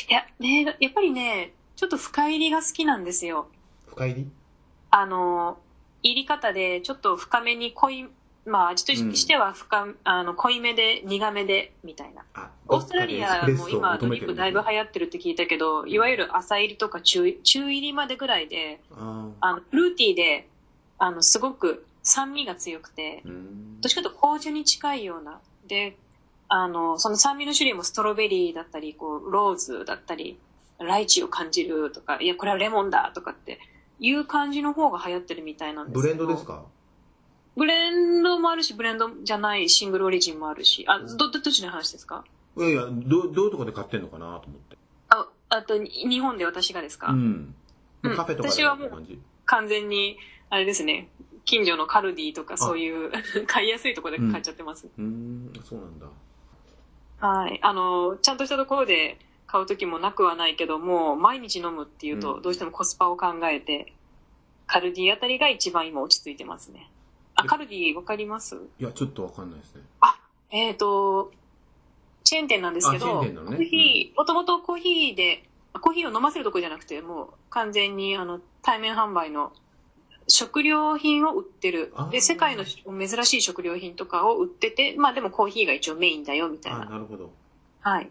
[0.08, 3.48] いや、ね、やっぱりね、ちょっと深入りが好きなんですよ。
[3.88, 4.30] 深入り？
[4.90, 5.58] あの、
[6.02, 8.08] 入り方でちょっと深めに濃い、
[8.46, 12.24] まあ味としては深、あの濃いめで苦めでみたいな。
[12.34, 20.48] あ、オーストラリアも今ドリだいぶ流行ってるって聞いたけど、いわゆる浅入りとか中中入りまでぐらいで、ああのフルーティーで、
[20.98, 25.40] あのすごく酸味が強くてどっちかというと紅茶に近いような。
[25.66, 25.96] で、
[26.48, 30.36] あの、その酸味の種類もストロベリーだったり、こう、ローズだったり、
[30.80, 33.60] ライチを感じるとか、いや、これはレモンだとかって
[34.00, 36.64] いう感じの方が流行ってるみたいなんですブレけどンドですか？
[37.56, 42.24] ブレンドもあるし、ブレンドじゃないシングルオリジンもあるし、あ、ど、どっちの話ですか？
[42.56, 44.76] いやいや、どう、どういうとこで買ってんのかなと思って。
[45.08, 47.54] あ、あと、に日本で私がですか、うん。
[48.02, 49.02] うんカフェとかで私はもう。
[49.44, 50.16] 完全に、
[50.48, 51.08] あれですね、
[51.44, 53.10] 近所のカルディとかそういう、
[53.46, 54.86] 買いやすいところで買っちゃってます。
[54.86, 56.06] うーん、そうなんだ。
[57.20, 57.58] はい。
[57.62, 63.92] あの、ちゃんとしたところで買う時もなくはないけども、毎日飲むっていうと、うんどうしてもコスパを考えて、
[64.66, 66.88] カルディあたりが一番今落ち着いてますね。
[67.40, 68.56] あ、カルディわかります？
[68.78, 69.82] いや、ちょっとわかんないですね。
[70.52, 71.32] えっ、と、
[72.24, 75.44] チェーン店なんですけど、ねコーヒー、もともとコーヒーで、
[75.80, 79.52] コーヒーを飲ませるとこじゃなくて、もう完全にあの対面販売の
[80.26, 82.06] 食料品を売ってるあ。
[82.06, 86.84] ーで、世界の珍しい食料品とかを売ってて、まあでもコーヒーが一応メインだよみたいあ、な。
[86.86, 87.30] なるほど。
[87.80, 88.10] はい。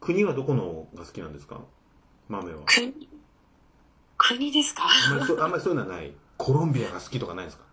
[0.00, 1.60] 国はどこのが好きなんですか？
[2.28, 2.60] 豆は。
[2.66, 3.08] 国、
[4.18, 4.82] 国ですか？
[5.42, 6.12] あんまりそういうのはない。
[6.36, 7.64] コロンビアが好きとかないですか？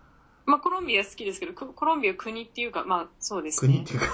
[0.46, 3.94] まあコロンビア好きですけど、ココロンビア国っていうか、まあそうですね国って。
[3.94, 4.06] いうか。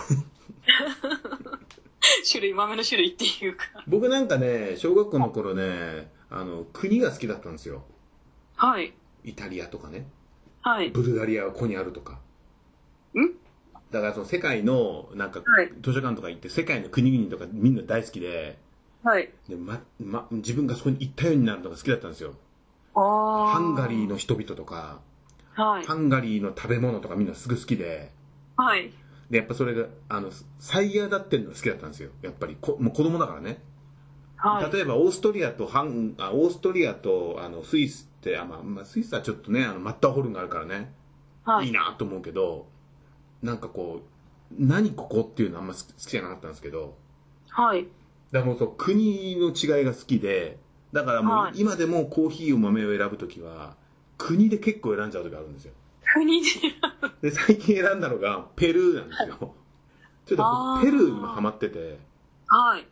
[2.29, 3.65] 種類、豆の種類っていうか。
[3.87, 7.83] 僕なんかね、小学校の頃ね、あの、国が好きだったんですよ。
[8.55, 8.93] はい。
[9.23, 10.07] イタリアとかね。
[10.61, 10.89] はい。
[10.89, 12.19] ブルガリアはここにあるとか。
[13.15, 13.33] ん？
[13.91, 18.57] だからその世界の、なんかはい、図書館とか行って世界の国々とかみんな大好きで、
[19.03, 19.31] はい。
[19.49, 22.35] で、ま、ま、自分がそこに行ったようになるのが好きだったんですよ。
[22.93, 24.99] あーハンガリーの人々とか、
[25.53, 25.93] はいハ。
[25.95, 28.11] ンガリーの食べ物とかみんなすぐ好きで、
[28.55, 28.91] はい。
[29.29, 32.11] で、やっぱそれが、あの、最悪だってるのが好きだったんですよ。
[32.21, 33.61] やっぱりこ、もう子供だからね。
[34.35, 34.71] はい。
[34.71, 40.93] 例えばオーストリアとハン、あオーストリアとあのスイスって、あまあ、まあ、スイスはちょっとね、あのマッターホルンがあるからね、
[41.43, 42.67] はいい、いなと思うけど、
[43.41, 46.97] なんかこう、何ここっていうのはあんま好き好きじゃなかったんですけど、
[47.49, 47.87] はい。
[48.31, 50.57] だからもうそう国の違いが好きで、
[50.91, 53.75] だからもうはい今でもコーヒーを豆を選ぶときは、
[54.27, 55.73] 国で結構選んじゃう時あるんですよ。
[56.13, 56.49] 国で。
[57.21, 59.53] で、最近選んだのがペルーなんですよ。
[60.25, 61.99] ちょっとペルー今ハマってて、
[62.47, 62.85] はい。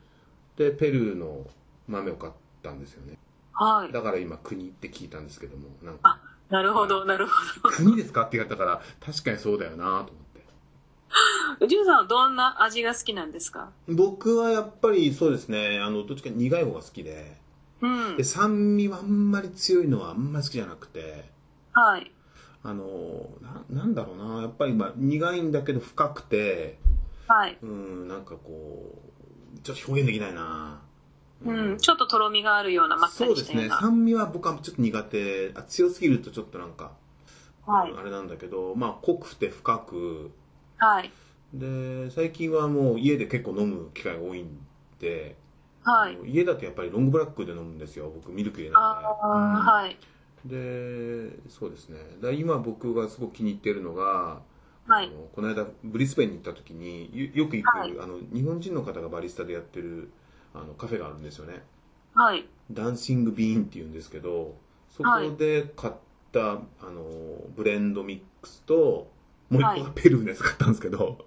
[0.57, 1.45] で、ペルーの
[1.87, 3.17] 豆を買ったんですよね。
[3.53, 3.91] はい。
[3.91, 10.45] だから今国って聞いたんですけども、なんか、あ、なるほど、なるほ国ですかって言われたから、確かにそうだよなと思って。
[11.59, 11.67] ど。
[11.67, 13.71] ジュンさんはどんな味が好きなんですか？
[13.87, 17.37] 僕はやっぱりそうですね、あの、どっちか苦い方が好きで、
[17.81, 18.23] うんで、。
[18.23, 21.29] 酸味はあんまり強いのはあんまり好きじゃなくて、
[21.71, 22.11] はい。
[22.63, 26.79] あの、ななんだろうな、やっぱりまあ苦いんだけど深くて、
[27.27, 27.57] はい。
[27.61, 28.95] うん、なんかこ
[29.55, 30.81] う、ちょっと表現できないな。
[31.45, 31.77] うん。
[31.77, 33.79] ちょっととろみがあるような、まったそうですね、りしたような。
[33.79, 36.91] 酸味は僕はちょっと苦手、あ強すぎるとちょっとなんか、
[37.65, 40.31] はいうんあれなんだけど、まあ濃くて深く、
[40.77, 41.11] はい。
[41.53, 44.59] で、最近はもう家で結構飲む機会が多いん
[44.99, 45.35] で、
[45.83, 46.17] はい。
[46.25, 49.07] 家だとやっぱりロングブラックで飲むんですよ、僕ミルク入れないで。
[49.07, 49.97] ああ、はい。
[50.45, 51.99] で、そうですね。
[52.21, 54.41] だ今僕がすごく気に入ってるのが、
[54.87, 60.09] はいこの間ブリスベンに行った時によよく行く、はいあの日本人の方がバリスタでやってる
[60.55, 61.61] あのカフェがあるんですよね。
[62.15, 62.47] はい。
[62.71, 64.55] ダンシングビーンっていうんですけど、
[64.89, 65.93] そこで買っ
[66.31, 67.03] た、あの
[67.55, 69.11] ブレンドミックスと、
[69.49, 71.19] もう一個がペルーのやつ買ったんですけど、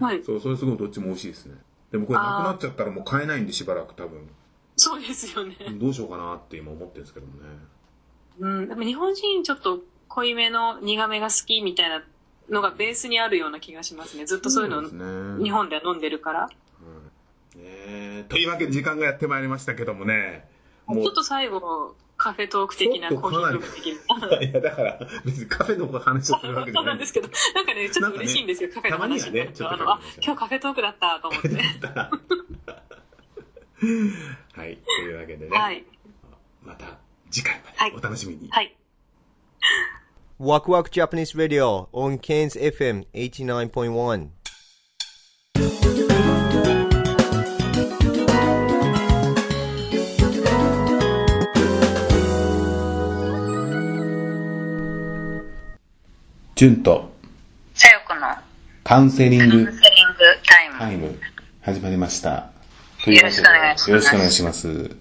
[0.00, 0.22] はい。
[0.24, 1.56] そう、それすごいどっちも美味しいですね。
[1.90, 4.28] でもこれなくなっちゃったらもう買えないんでしばらく多分、
[4.76, 5.56] そうですよね。
[5.72, 7.48] どうしようかなって今思ってるんですけどもね。
[8.38, 8.68] うん。
[8.68, 12.04] でも日本人ちょっと濃いめの苦めが好きみたいな
[12.48, 14.24] のがベースにあるような気がしますね。
[14.26, 15.42] ずっとそういうのね。
[15.42, 16.46] 日本では飲んでるから。
[16.46, 16.52] ね
[17.56, 20.48] えというわけで時間がやってまいりましたけどもね。
[20.86, 24.42] もうちょっと最後、カフェトーク的な、コーヒーーク的な。
[24.42, 29.52] いや、だから、別にカフェの話をするわけじそゃなでけうないんですすけど、なんかね、ちょっと嬉しいんですよ、カフェの話になると。
[29.52, 31.48] あの、あたまにはねちょっとカフェの話、今日カフェトークだったと思って。
[34.60, 34.76] はい。
[34.78, 35.56] というわけでね。
[35.56, 35.84] はい。
[36.62, 36.98] また
[37.30, 38.48] 次回まはいでお楽しみに。
[38.50, 38.76] はい。
[40.40, 46.07] Waku Waku Japanese Radio on Cairns FM 89.1.
[56.58, 57.12] 純と
[57.72, 58.22] さよこの
[58.82, 59.80] カウンセリングカウンセリング
[60.44, 60.76] タイム。
[60.76, 61.20] タイム
[61.62, 62.50] 始まりました。
[63.06, 64.96] よろしくお願いしますよろしくお願いします。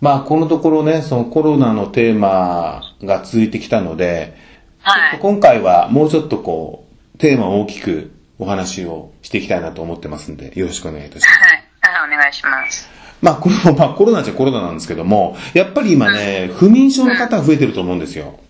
[0.00, 4.36] まあ、このところね、そのコロナのテーマが続いてきたので、
[4.80, 5.20] はい。
[5.20, 11.38] 今回はもうちょっとこう、テーマを大きくお話をしていきたいなと思ってますんで、よろしくお願いいたします。
[11.38, 11.62] はい。
[11.82, 12.90] はい、お願いします。
[13.22, 18.40] まあ、これも、まあ、コロナじゃコロナなんですけども、やっぱり今ね、不眠症の方増えてると思うんですよ。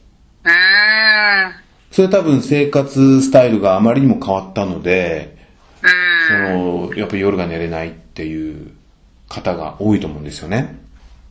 [1.91, 5.37] それ多分生活スタイルがあまりにも変わったので、
[5.83, 5.91] うー
[6.29, 6.91] そん。
[6.91, 8.73] の、やっぱり夜が寝れないっていう
[9.29, 10.77] 方が多いと思うんですよね。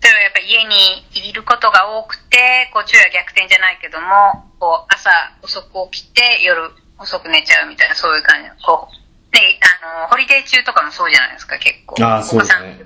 [0.02, 5.10] それはやっぱ家にいることが多くて、こう、昼夜逆転じゃないけども、こう、朝
[5.44, 8.50] 遅く起きて、夜遅く寝ちゃうみたいな、そういう感じ。
[8.64, 12.04] こう、で、あの、ホリデー中とかもそうじゃないですか、結構。
[12.04, 12.80] ああ、そうですね。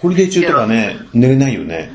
[0.00, 1.90] ホリデー中とかね、寝れないよね。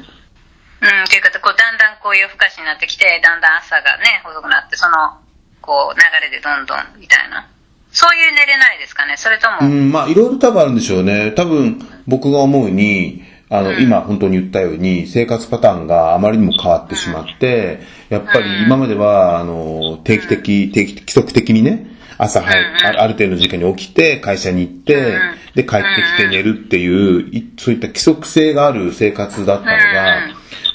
[0.82, 5.18] うん、というか、こう、だんだんこう夜更かしになってきて、だんだん朝がね、遅くなって、その、
[5.62, 7.48] こう、流れでどんどん、みたいな。
[7.92, 9.18] そういう寝れないですかね？
[9.18, 11.32] それとも、うん、まあ、いろいろ多分あるんでしょうね。
[11.32, 21.88] 多分、僕が思うに、あの、今本当に言ったように、生活パターンがあまりにも変わってしまって、やっぱり今までは、あの、定期的、定期的、規則的にね、
[22.20, 25.18] 朝早く、あある程度の時間に起きて、会社に行って、
[25.56, 25.86] で、帰って
[26.18, 30.09] きて寝るっていう、いそういった規則性がある生活だったのが、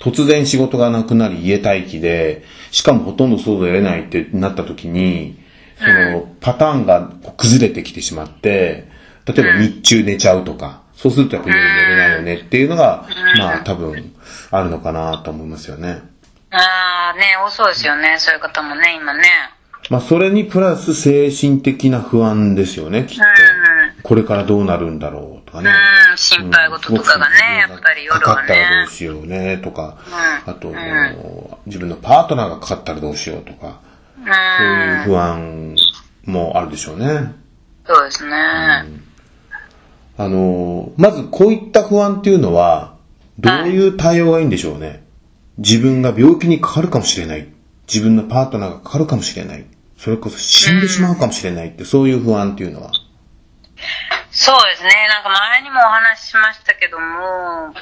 [0.04, 5.38] 突然仕事がなくなり家待機で、しかもほとんど外出れないってなった時に、
[5.78, 8.86] その、パターンが崩れてきてしまって、
[9.24, 14.14] 例えば日中寝ちゃうとか、そうするとやっぱ夜寝れないよねっていうのが、まあ多分
[14.50, 16.02] あるのかなと思いますよね。
[16.50, 18.16] ああ、ね、多そうですよね。
[18.18, 19.24] そういう方もね、今ね。
[19.88, 23.22] まあそれにプラス精神的な不安ですよね、きっと。
[24.02, 25.70] これからどうなるんだろうとかね。
[26.10, 28.90] うん、心配事とかがね、やっぱり夜はかかったらどねう。
[28.90, 29.98] しようねとか、
[30.46, 30.72] うんあと、
[31.66, 33.80] 自分のパートナーがかかったらどうしようとか、
[34.16, 35.76] そういう不安
[36.24, 37.32] もあるでしょうね。
[37.86, 38.34] そうですね。
[40.16, 42.94] あの、まずこういった不安っていうのは、
[43.38, 45.04] どういう対応がいいんでしょうね。
[45.58, 47.48] 自分が病気にかかるかもしれない。
[47.86, 49.64] 自分のパートナーがかかるかもしれない。
[49.98, 52.90] それこそ死んでしまうかもしれないって、そういう不安っていうのは。
[54.34, 54.90] そうですね。
[55.08, 57.72] なんか前にもお話ししましたけども、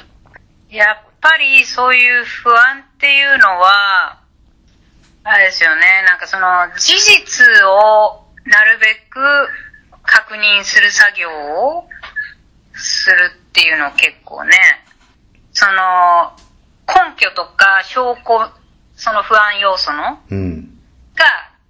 [0.69, 4.21] やっぱりそういう不安っていうのは、
[5.23, 5.81] あれですよね。
[6.05, 9.19] なんかその事実をなるべく
[10.03, 11.89] 確認する作業を
[12.75, 14.53] するっていうのを結構ね、
[15.53, 16.37] その、
[16.85, 18.51] 根拠とか証拠、
[18.95, 20.69] その不安要素の、うん。
[21.15, 21.25] が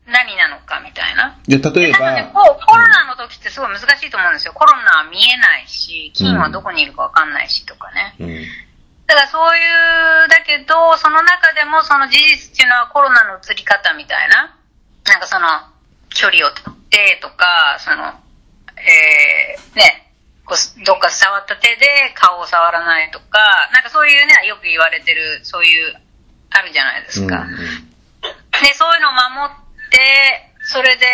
[0.07, 1.39] 何なのかみたいな。
[1.47, 3.02] じゃあ例えば、コロナ
[3.53, 4.53] すごい難しいと思うんですよ。
[4.53, 8.15] コロナは見えないし、菌はどこにいるかわかんないしとかね。
[8.19, 8.45] うん。
[9.05, 14.57] だからそういう、だけど、その中でもその事実っていうのはコロナの移り方みたいな、
[15.05, 15.47] なんかその、
[16.09, 18.13] 距離をとってとか、その、
[18.77, 20.11] えー、ね、
[20.45, 21.85] こうどっか触った手で
[22.15, 25.95] 顔を触らないとか、なんかそういうね、よく言われてる、そういう、
[26.49, 27.45] あるじゃないですか。
[28.61, 31.05] で、そういうのを守って、それで、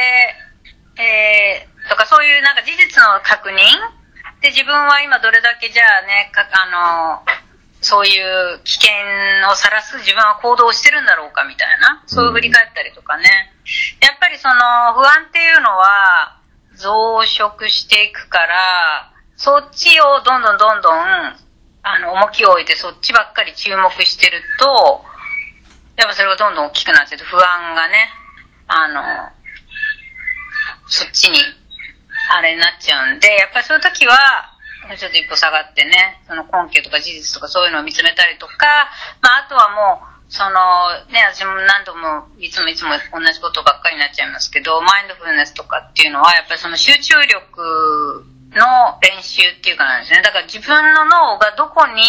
[1.01, 3.57] えー、とかそういうなんか事実の確認？
[4.41, 7.25] で、自分は今どれだけじゃあね、かあの、
[7.81, 8.91] そういう危険
[9.51, 13.23] をさらす自分は行動してるんだろうかみたいな、そういう振り返ったりとかね。
[14.01, 16.39] やっぱりその不安っていうのは
[16.75, 20.95] 増殖していくから、そっちをどんどんどんどん、
[21.81, 25.03] あの、重きを置いてそっちばっかり注目してると、
[25.97, 28.09] やっぱそれがどんどん大きくなっちゃって不安がね、
[28.67, 29.01] あの、
[30.87, 31.39] そっちに、
[32.29, 34.15] あれになっちゃうんで、やっぱりそういう時は、
[34.97, 38.89] ちょっと一歩下がってね、その根拠とか事実とかそういうのを見つめたりとか、
[39.21, 40.53] まああとはもう、その、
[41.09, 50.21] ね、私も何度も、いつもいつも同じことばっかりになっちゃいますけど、マインドフルネスとかっていうのは、やっぱりその集中力の練習っていうかなんですね。
[50.21, 52.03] だから自分の脳がどこに、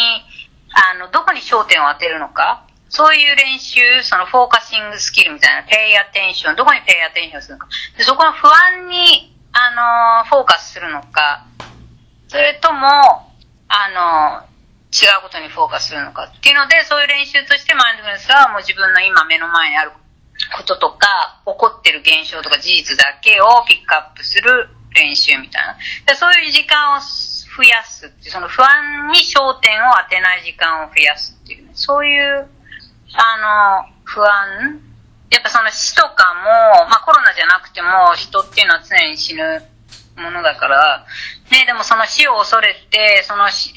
[0.72, 7.68] あの、どこに焦点を当てるのか、そういう練習、そのフォーカシングスキルみたいな、ペイアテンション、どこにペイアテンションするのか。
[7.96, 9.32] で、そこの不安に、
[10.30, 11.44] フォーカスするのか、
[12.28, 12.86] それとも、
[13.66, 14.46] あの、
[14.94, 16.30] 違うことにフォーカスするのか。
[16.30, 19.90] っていうので、そういう練習としてマインドフルネスはもう自分の今目の前にある
[20.56, 25.76] こととか、起こってる現象とか事実だけをピックアップする練習みたいな。
[26.06, 31.66] でそういう時間を増やすって、その不安に焦点を当てない時間を増やすっていう。
[31.66, 32.46] ね、そういう、
[33.14, 34.80] あの、不安。
[35.30, 39.62] やっぱその死とかも、まあコロナじゃなくても人っていうのは常に死ぬ
[40.20, 41.06] ものだから、
[41.50, 43.72] ね、でもその死を恐れて、その死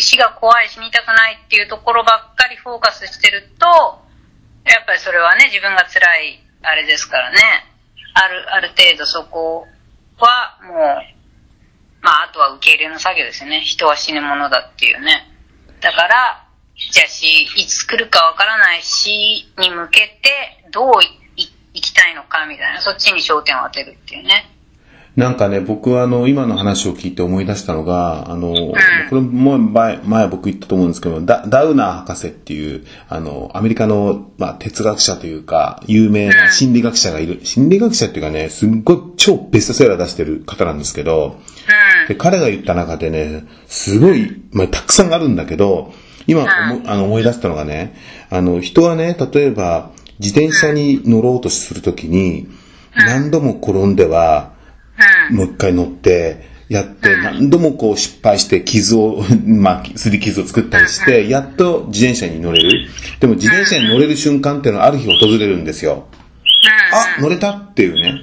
[0.00, 3.66] 死が怖い、死にたくないっていうところばっかりフォーカスしてると、
[4.64, 7.38] やっぱりそれはね、自分が辛い、あれですからね。
[8.14, 9.66] ある、ある程度そこ
[10.18, 10.76] はもう、
[12.02, 13.60] まああとは受け入れの作業ですよね。
[13.60, 15.28] 人は死ぬものだっていうね。
[15.80, 16.46] だから、
[16.92, 21.02] じゃあ死、いつ来るかわからない死に向けて、どう
[21.36, 24.55] いい生きたいのかみたいな、そっちに焦点を当てるっていうね。
[25.16, 28.52] なんかね、僕はあの、今の話を聞いて思い出したのが、あの、
[29.08, 41.40] これも前、前僕言ったと思うんですけど、ダダウナー博士っていう、あの、アメリカの、まあ、哲学者というか、有名な心理学者がいる、心理学者っていうかね、すっごい超ベストセラー出してる方なんですけど、
[42.08, 45.94] で彼が言った中でね、すごい、まあ、たくさんあるんだけど、
[46.26, 47.96] 今あの思い出したのがね、
[48.28, 52.48] あの、人はね、例えば、自転車に乗ろうとするときに、
[52.94, 54.55] 何度も転んでは、
[55.30, 62.88] もう一回乗って、やって、何度もこう失敗して傷を、 まあ、すり傷を作ったりして、やっと自転車に乗れる。
[63.20, 66.08] でも自転車に乗れる瞬間っていうのはある日訪れるんですよ。
[66.92, 68.20] あ、乗れたっていうね。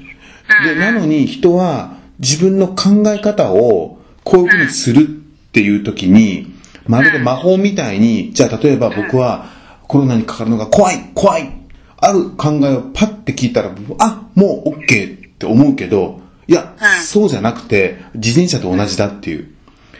[0.65, 5.09] で、なのに人は自分の考え方をこういうふうにするっ
[5.51, 6.53] ていう時に、
[6.85, 9.49] まるで魔法みたいに、じゃあ例えば僕は
[9.87, 11.49] コロナにかかるのが怖い、怖い、
[11.97, 16.22] ある考えをパッて聞いたら、あ、もう OK って思うけど、
[16.53, 19.53] いや、そうじゃなくて、自転車と同じだっていう。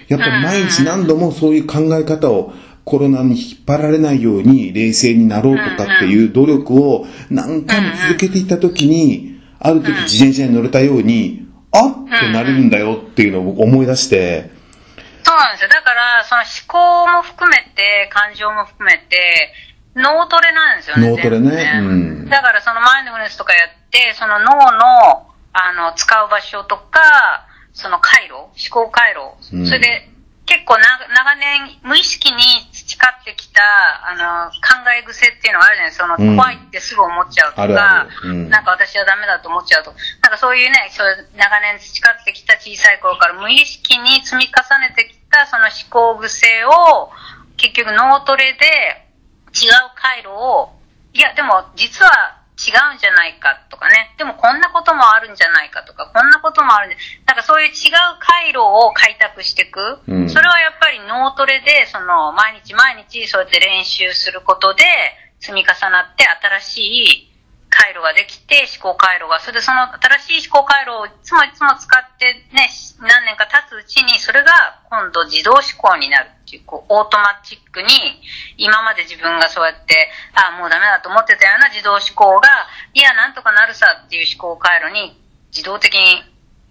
[0.07, 2.53] やっぱり毎日何度もそういう考え方を
[2.85, 14.51] コロナに引っ張られないように冷静になろうとかっていう努力を何回も続けていった時に、ある時自転車に乗れたように、あってなれるんだよっていうのを思い出して、
[15.23, 15.69] そうなんですよ。
[15.69, 19.53] だから、その思考も含めて、感情も含めて、
[19.95, 21.09] 脳トレなんですよね。
[21.09, 21.79] 脳トレね。
[21.79, 22.29] うん。
[22.29, 30.09] だから、そのマインドフルネスとかやって、その脳の、あの、使う場所とか、その回路、思考回路、うんそれで、
[30.45, 30.83] 結構な
[31.15, 32.43] 長年無意識に
[32.73, 33.61] 培ってきた、
[34.05, 36.03] あの、考え癖っていうのがあるじゃないですか。
[36.03, 39.93] その、うん怖いってすぐ思っちゃうとか、あるあるうんなんか私はダメだと思っちゃうと。
[40.21, 47.09] なんかそういうね、そういう長年培ってきた小さい頃から無意識に積み重ねてきたその思考癖を、
[47.55, 49.07] 結局脳トレで
[49.55, 50.73] 違う回路を、
[51.13, 57.73] いやでも実は違うんじゃないかとかね、でもこんなこともあるんじゃないかとか、こんなこともあるんじゃ、なんかそういう違う
[58.19, 59.99] 回路を開拓していく。
[60.07, 64.83] うんそれはやっぱり脳トレで、その毎日毎日そうやって練習することで
[65.39, 66.25] 積み重なって
[66.59, 66.77] 新し
[67.27, 67.32] い
[67.73, 69.41] 回路ができて、思考回路が。
[69.41, 72.69] それでその新しい思考回路をいつもいつも使ってね、
[73.01, 78.21] 何年か経つうちに、それが今度自動思考になるっていう、こう、オートマチックに、
[78.57, 82.47] 今まで自分がそうやって、ああ、もうダメだと思ってたような自動思考が、
[82.93, 85.17] いや、なんとかなるさっていう思考回路に
[85.49, 86.21] 自動的に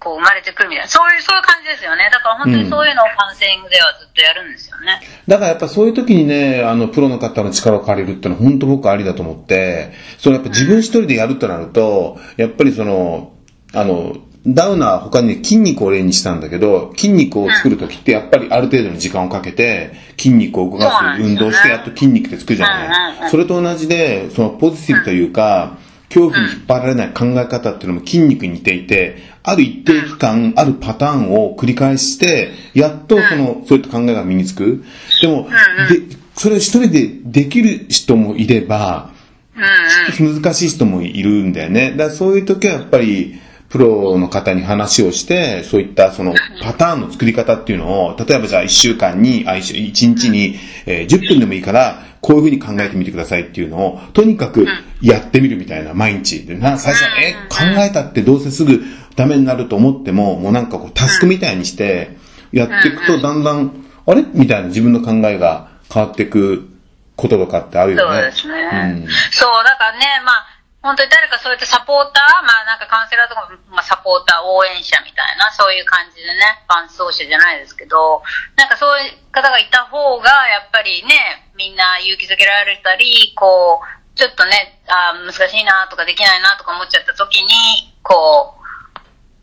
[0.02, 2.10] こう生まれてくるみたいな、そういう、そういう感じですよね。
[2.12, 5.00] だから本当にそういうのをカウンセリングではずっとやるんですよね。
[5.28, 13.32] だからやっぱそういう時にね、あの、プロの方の力を借りるってのは本当僕ありだと思って、そのやっぱ自分一人でやるとなると、やっぱりその、
[13.72, 23.30] あの、ダウナーは他に筋肉を例にしたんだけど、筋肉を作る時ってやっぱりある程度の時間をかけて、筋肉を動かす運動してやっと筋肉ってつくじゃない。
[23.30, 25.78] それと同じで、そのポジティブというか、
[26.12, 34.84] 恐怖に引っ張られない考え方っていうのも筋肉に似ていて、ある一定期間、あるパターンを繰り返して、やっとその、そういった考えが身につく。
[35.22, 35.48] でも、
[35.88, 39.10] で、それを一人でできる人もいれば、
[40.18, 41.92] 難しい人もいるんだよね。
[41.92, 43.40] だからそういう時はやっぱり、
[43.72, 54.66] プロの方に話をして、そういったそのパターンの作り方っていうのを、例えばじゃあ1週間に、あ、1日に、えー10分でもいいから、こういうふうに考えてみてくださいっていうのを、とにかく
[55.00, 56.44] やってみるみたいな、毎日。
[56.46, 58.84] でな最初は、え、考えたってどうせすぐ
[59.16, 62.16] ダメになると思っても、もうなんかこうタスクみたいにして、
[62.52, 63.72] やっていくとだんだん、
[64.04, 64.22] あれ？
[64.34, 66.68] みたいな自分の考えが変わっていく
[67.16, 68.16] こととかってあるよね。
[68.16, 69.06] そうですね。
[69.30, 70.51] そう、だからね、まあ、
[70.82, 78.22] 本当に誰かそうやってサポーター、まあなんかカウンセラーとか、まあサポーター、応援者みたいな、そういう感じでね、伴走者じゃないですけど、
[78.58, 88.62] なんかそういう方がいた方が、やっぱりね、みんな勇気づけられたり、こう、ちょっとね、あ難しいなとかできないなとか思っちゃった時に、こう、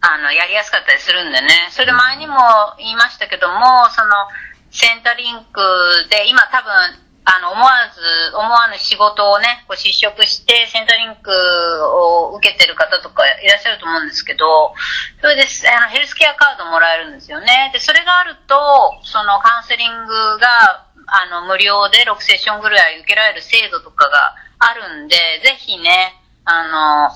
[0.02, 1.70] あの、やりやすかったりするんでね。
[1.72, 2.36] それで前にも
[2.78, 4.28] 言いましたけども、その、
[4.72, 5.62] センタリンク
[6.10, 8.02] で、今多分、あの、思わず、
[8.34, 14.74] 思わぬ仕事をね、こう失職して、センタリンクを受けてる方とかいらっしゃると思うんですけど、
[15.22, 17.70] それです、あの、ヘルスケアカードもらえるんですよね。
[17.72, 18.58] で、それがあると、
[19.04, 26.16] そのカウンセリングが、あの、無料で6セッションぐらい受けられる制度とかがあるんで、ぜひね、
[26.46, 27.12] あの、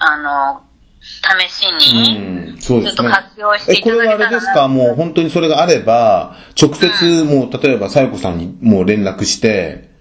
[0.00, 0.62] あの、
[1.02, 2.96] 試しに、うん、そうですね。
[2.96, 4.68] ちょっと活用してえ、これいただけたらなはあれですか？
[4.68, 9.91] もう本当にそれがあれば、直接もう、例えば、さよこさんにもう連絡して、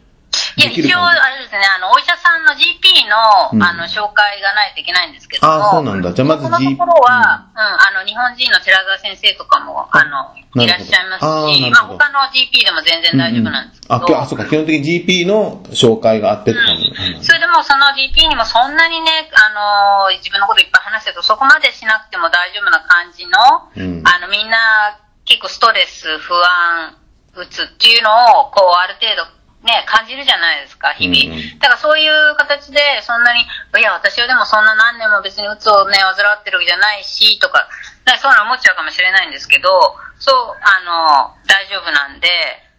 [0.57, 5.53] いや、一応、あれですね、あの、お医者さんの GP の、うんあの、紹介がないといけないんですけども。
[5.53, 6.13] ああ、そうなんだ。
[6.13, 13.95] じゃあまずこのところは、うん、あの、日本人の寺澤先生とかも、あの、いらっしゃいますし、なるほどまあ、他の GP でも全然大丈夫なんですけど。
[13.95, 17.25] あ、きあ、そうか、基本的に GP の紹介があってって感じ。
[17.25, 23.39] それでもその GP にもそんなにね、あの、自分のこといっぱい話してると、そこまでしなくても大丈夫な感じの、
[23.75, 26.97] うんあの、みんな結構ストレス、不安、
[27.35, 31.37] うつっていうのを、こう、ある程度、ね、感じるじゃないですか、日々。
[31.59, 37.69] だからそういう形で、そんなに、いや、私はでもそんな何年も別にうつをね、患ってるわけじゃないし、とか、
[38.05, 39.69] だからそういうの思っちゃうかもしれないんですけど、
[40.17, 42.27] そう、あの、大丈夫なんで、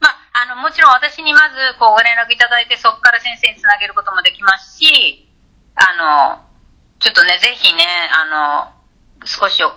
[0.01, 5.31] まあ、あの、もちろん私にまず、こう、ご連絡いただいて、そこから先生につなげることもできますし、
[5.77, 6.43] あの、
[6.99, 8.73] ちょっとね、ぜひね、あの、
[9.25, 9.73] 少し考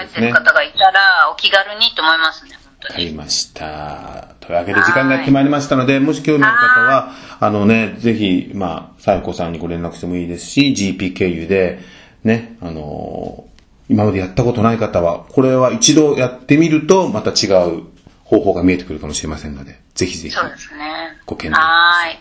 [0.00, 2.58] えてる方がいたら、お気軽にと思いますね。
[2.82, 4.35] わかりました。
[4.46, 11.80] というわけで時間がやってまいりましたので、もし興味ある方は、あのね、ぜひ、まあ、さよこさんにご連絡してもいいですし、GP 経由で、
[12.24, 13.56] ね、あのー
[13.88, 17.84] 今までやったことない方は、これは一度やってみると、また違う
[18.24, 21.16] 方法が見えてくるかもしれませんので、ぜひぜひ、そうですね。
[21.24, 22.18] ご検討はーい。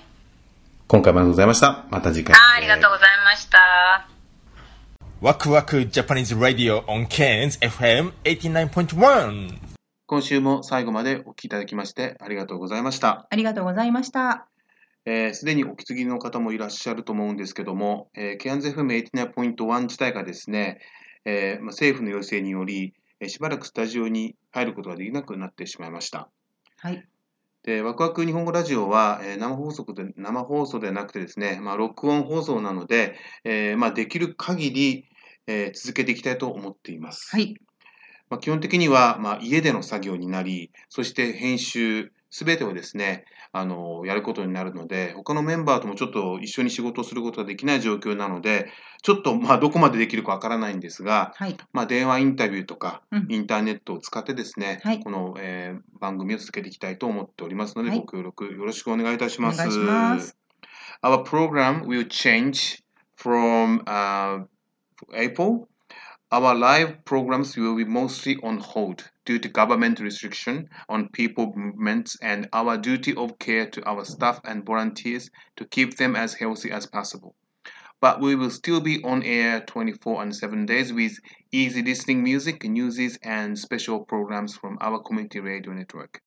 [0.88, 1.86] 今回もありがとうございました。
[1.90, 2.36] また次回。
[2.36, 4.08] はい、ありがとうございました。
[5.22, 9.75] ワクワク Japanese Radio on Cairns FM 89.1
[10.08, 13.26] 今週も最後までお聞きいただきましてありがとうございました。
[13.28, 14.48] ありがとうございました。
[15.06, 20.80] えーすでにお気づきの方もいらっしゃると思うんですけども、えー、ケアンズ FM89.1 自体がですね、
[21.26, 26.30] えーまあ、政府の要請により、えーしばらくスタジオに入ることができなくなってしまいました。
[26.78, 27.08] はい。
[27.64, 35.06] で、ワクワク日本語ラジオは、えー生放送で、生放送ではなくてですね、まあ、録音放送なので、えーまあ、できる限り、
[35.48, 37.28] えー続けていきたいと思っています。
[37.32, 37.56] はい。
[38.30, 48.68] まあ、基本的には、まあ、家での作業になり、そして編集、すべてをですね、あの、やることになるので、他のメンバーともちょっと一緒に仕事をすることができない状況なので、
[49.04, 51.56] ちょっと、まあ、どこまでできるかわからないんですが、はい。
[51.72, 59.56] まあ、電話インタビューとか、うんインターネットを使ってですね、はいこの、えー番組を続けていきたいと思っておりますので、はいご協力よろしくお願いいたします。
[59.56, 60.38] お願いします。
[61.02, 62.84] Our program will change
[63.18, 64.46] from uh,
[65.14, 65.68] April.
[66.36, 72.16] Our live programs will be mostly on hold due to government restriction on people movements
[72.22, 76.70] and our duty of care to our staff and volunteers to keep them as healthy
[76.70, 77.36] as possible.
[78.02, 81.20] but we will still be on air 24 and 7 days with
[81.52, 86.22] easy listening music, newses, and special programs from our community radio network.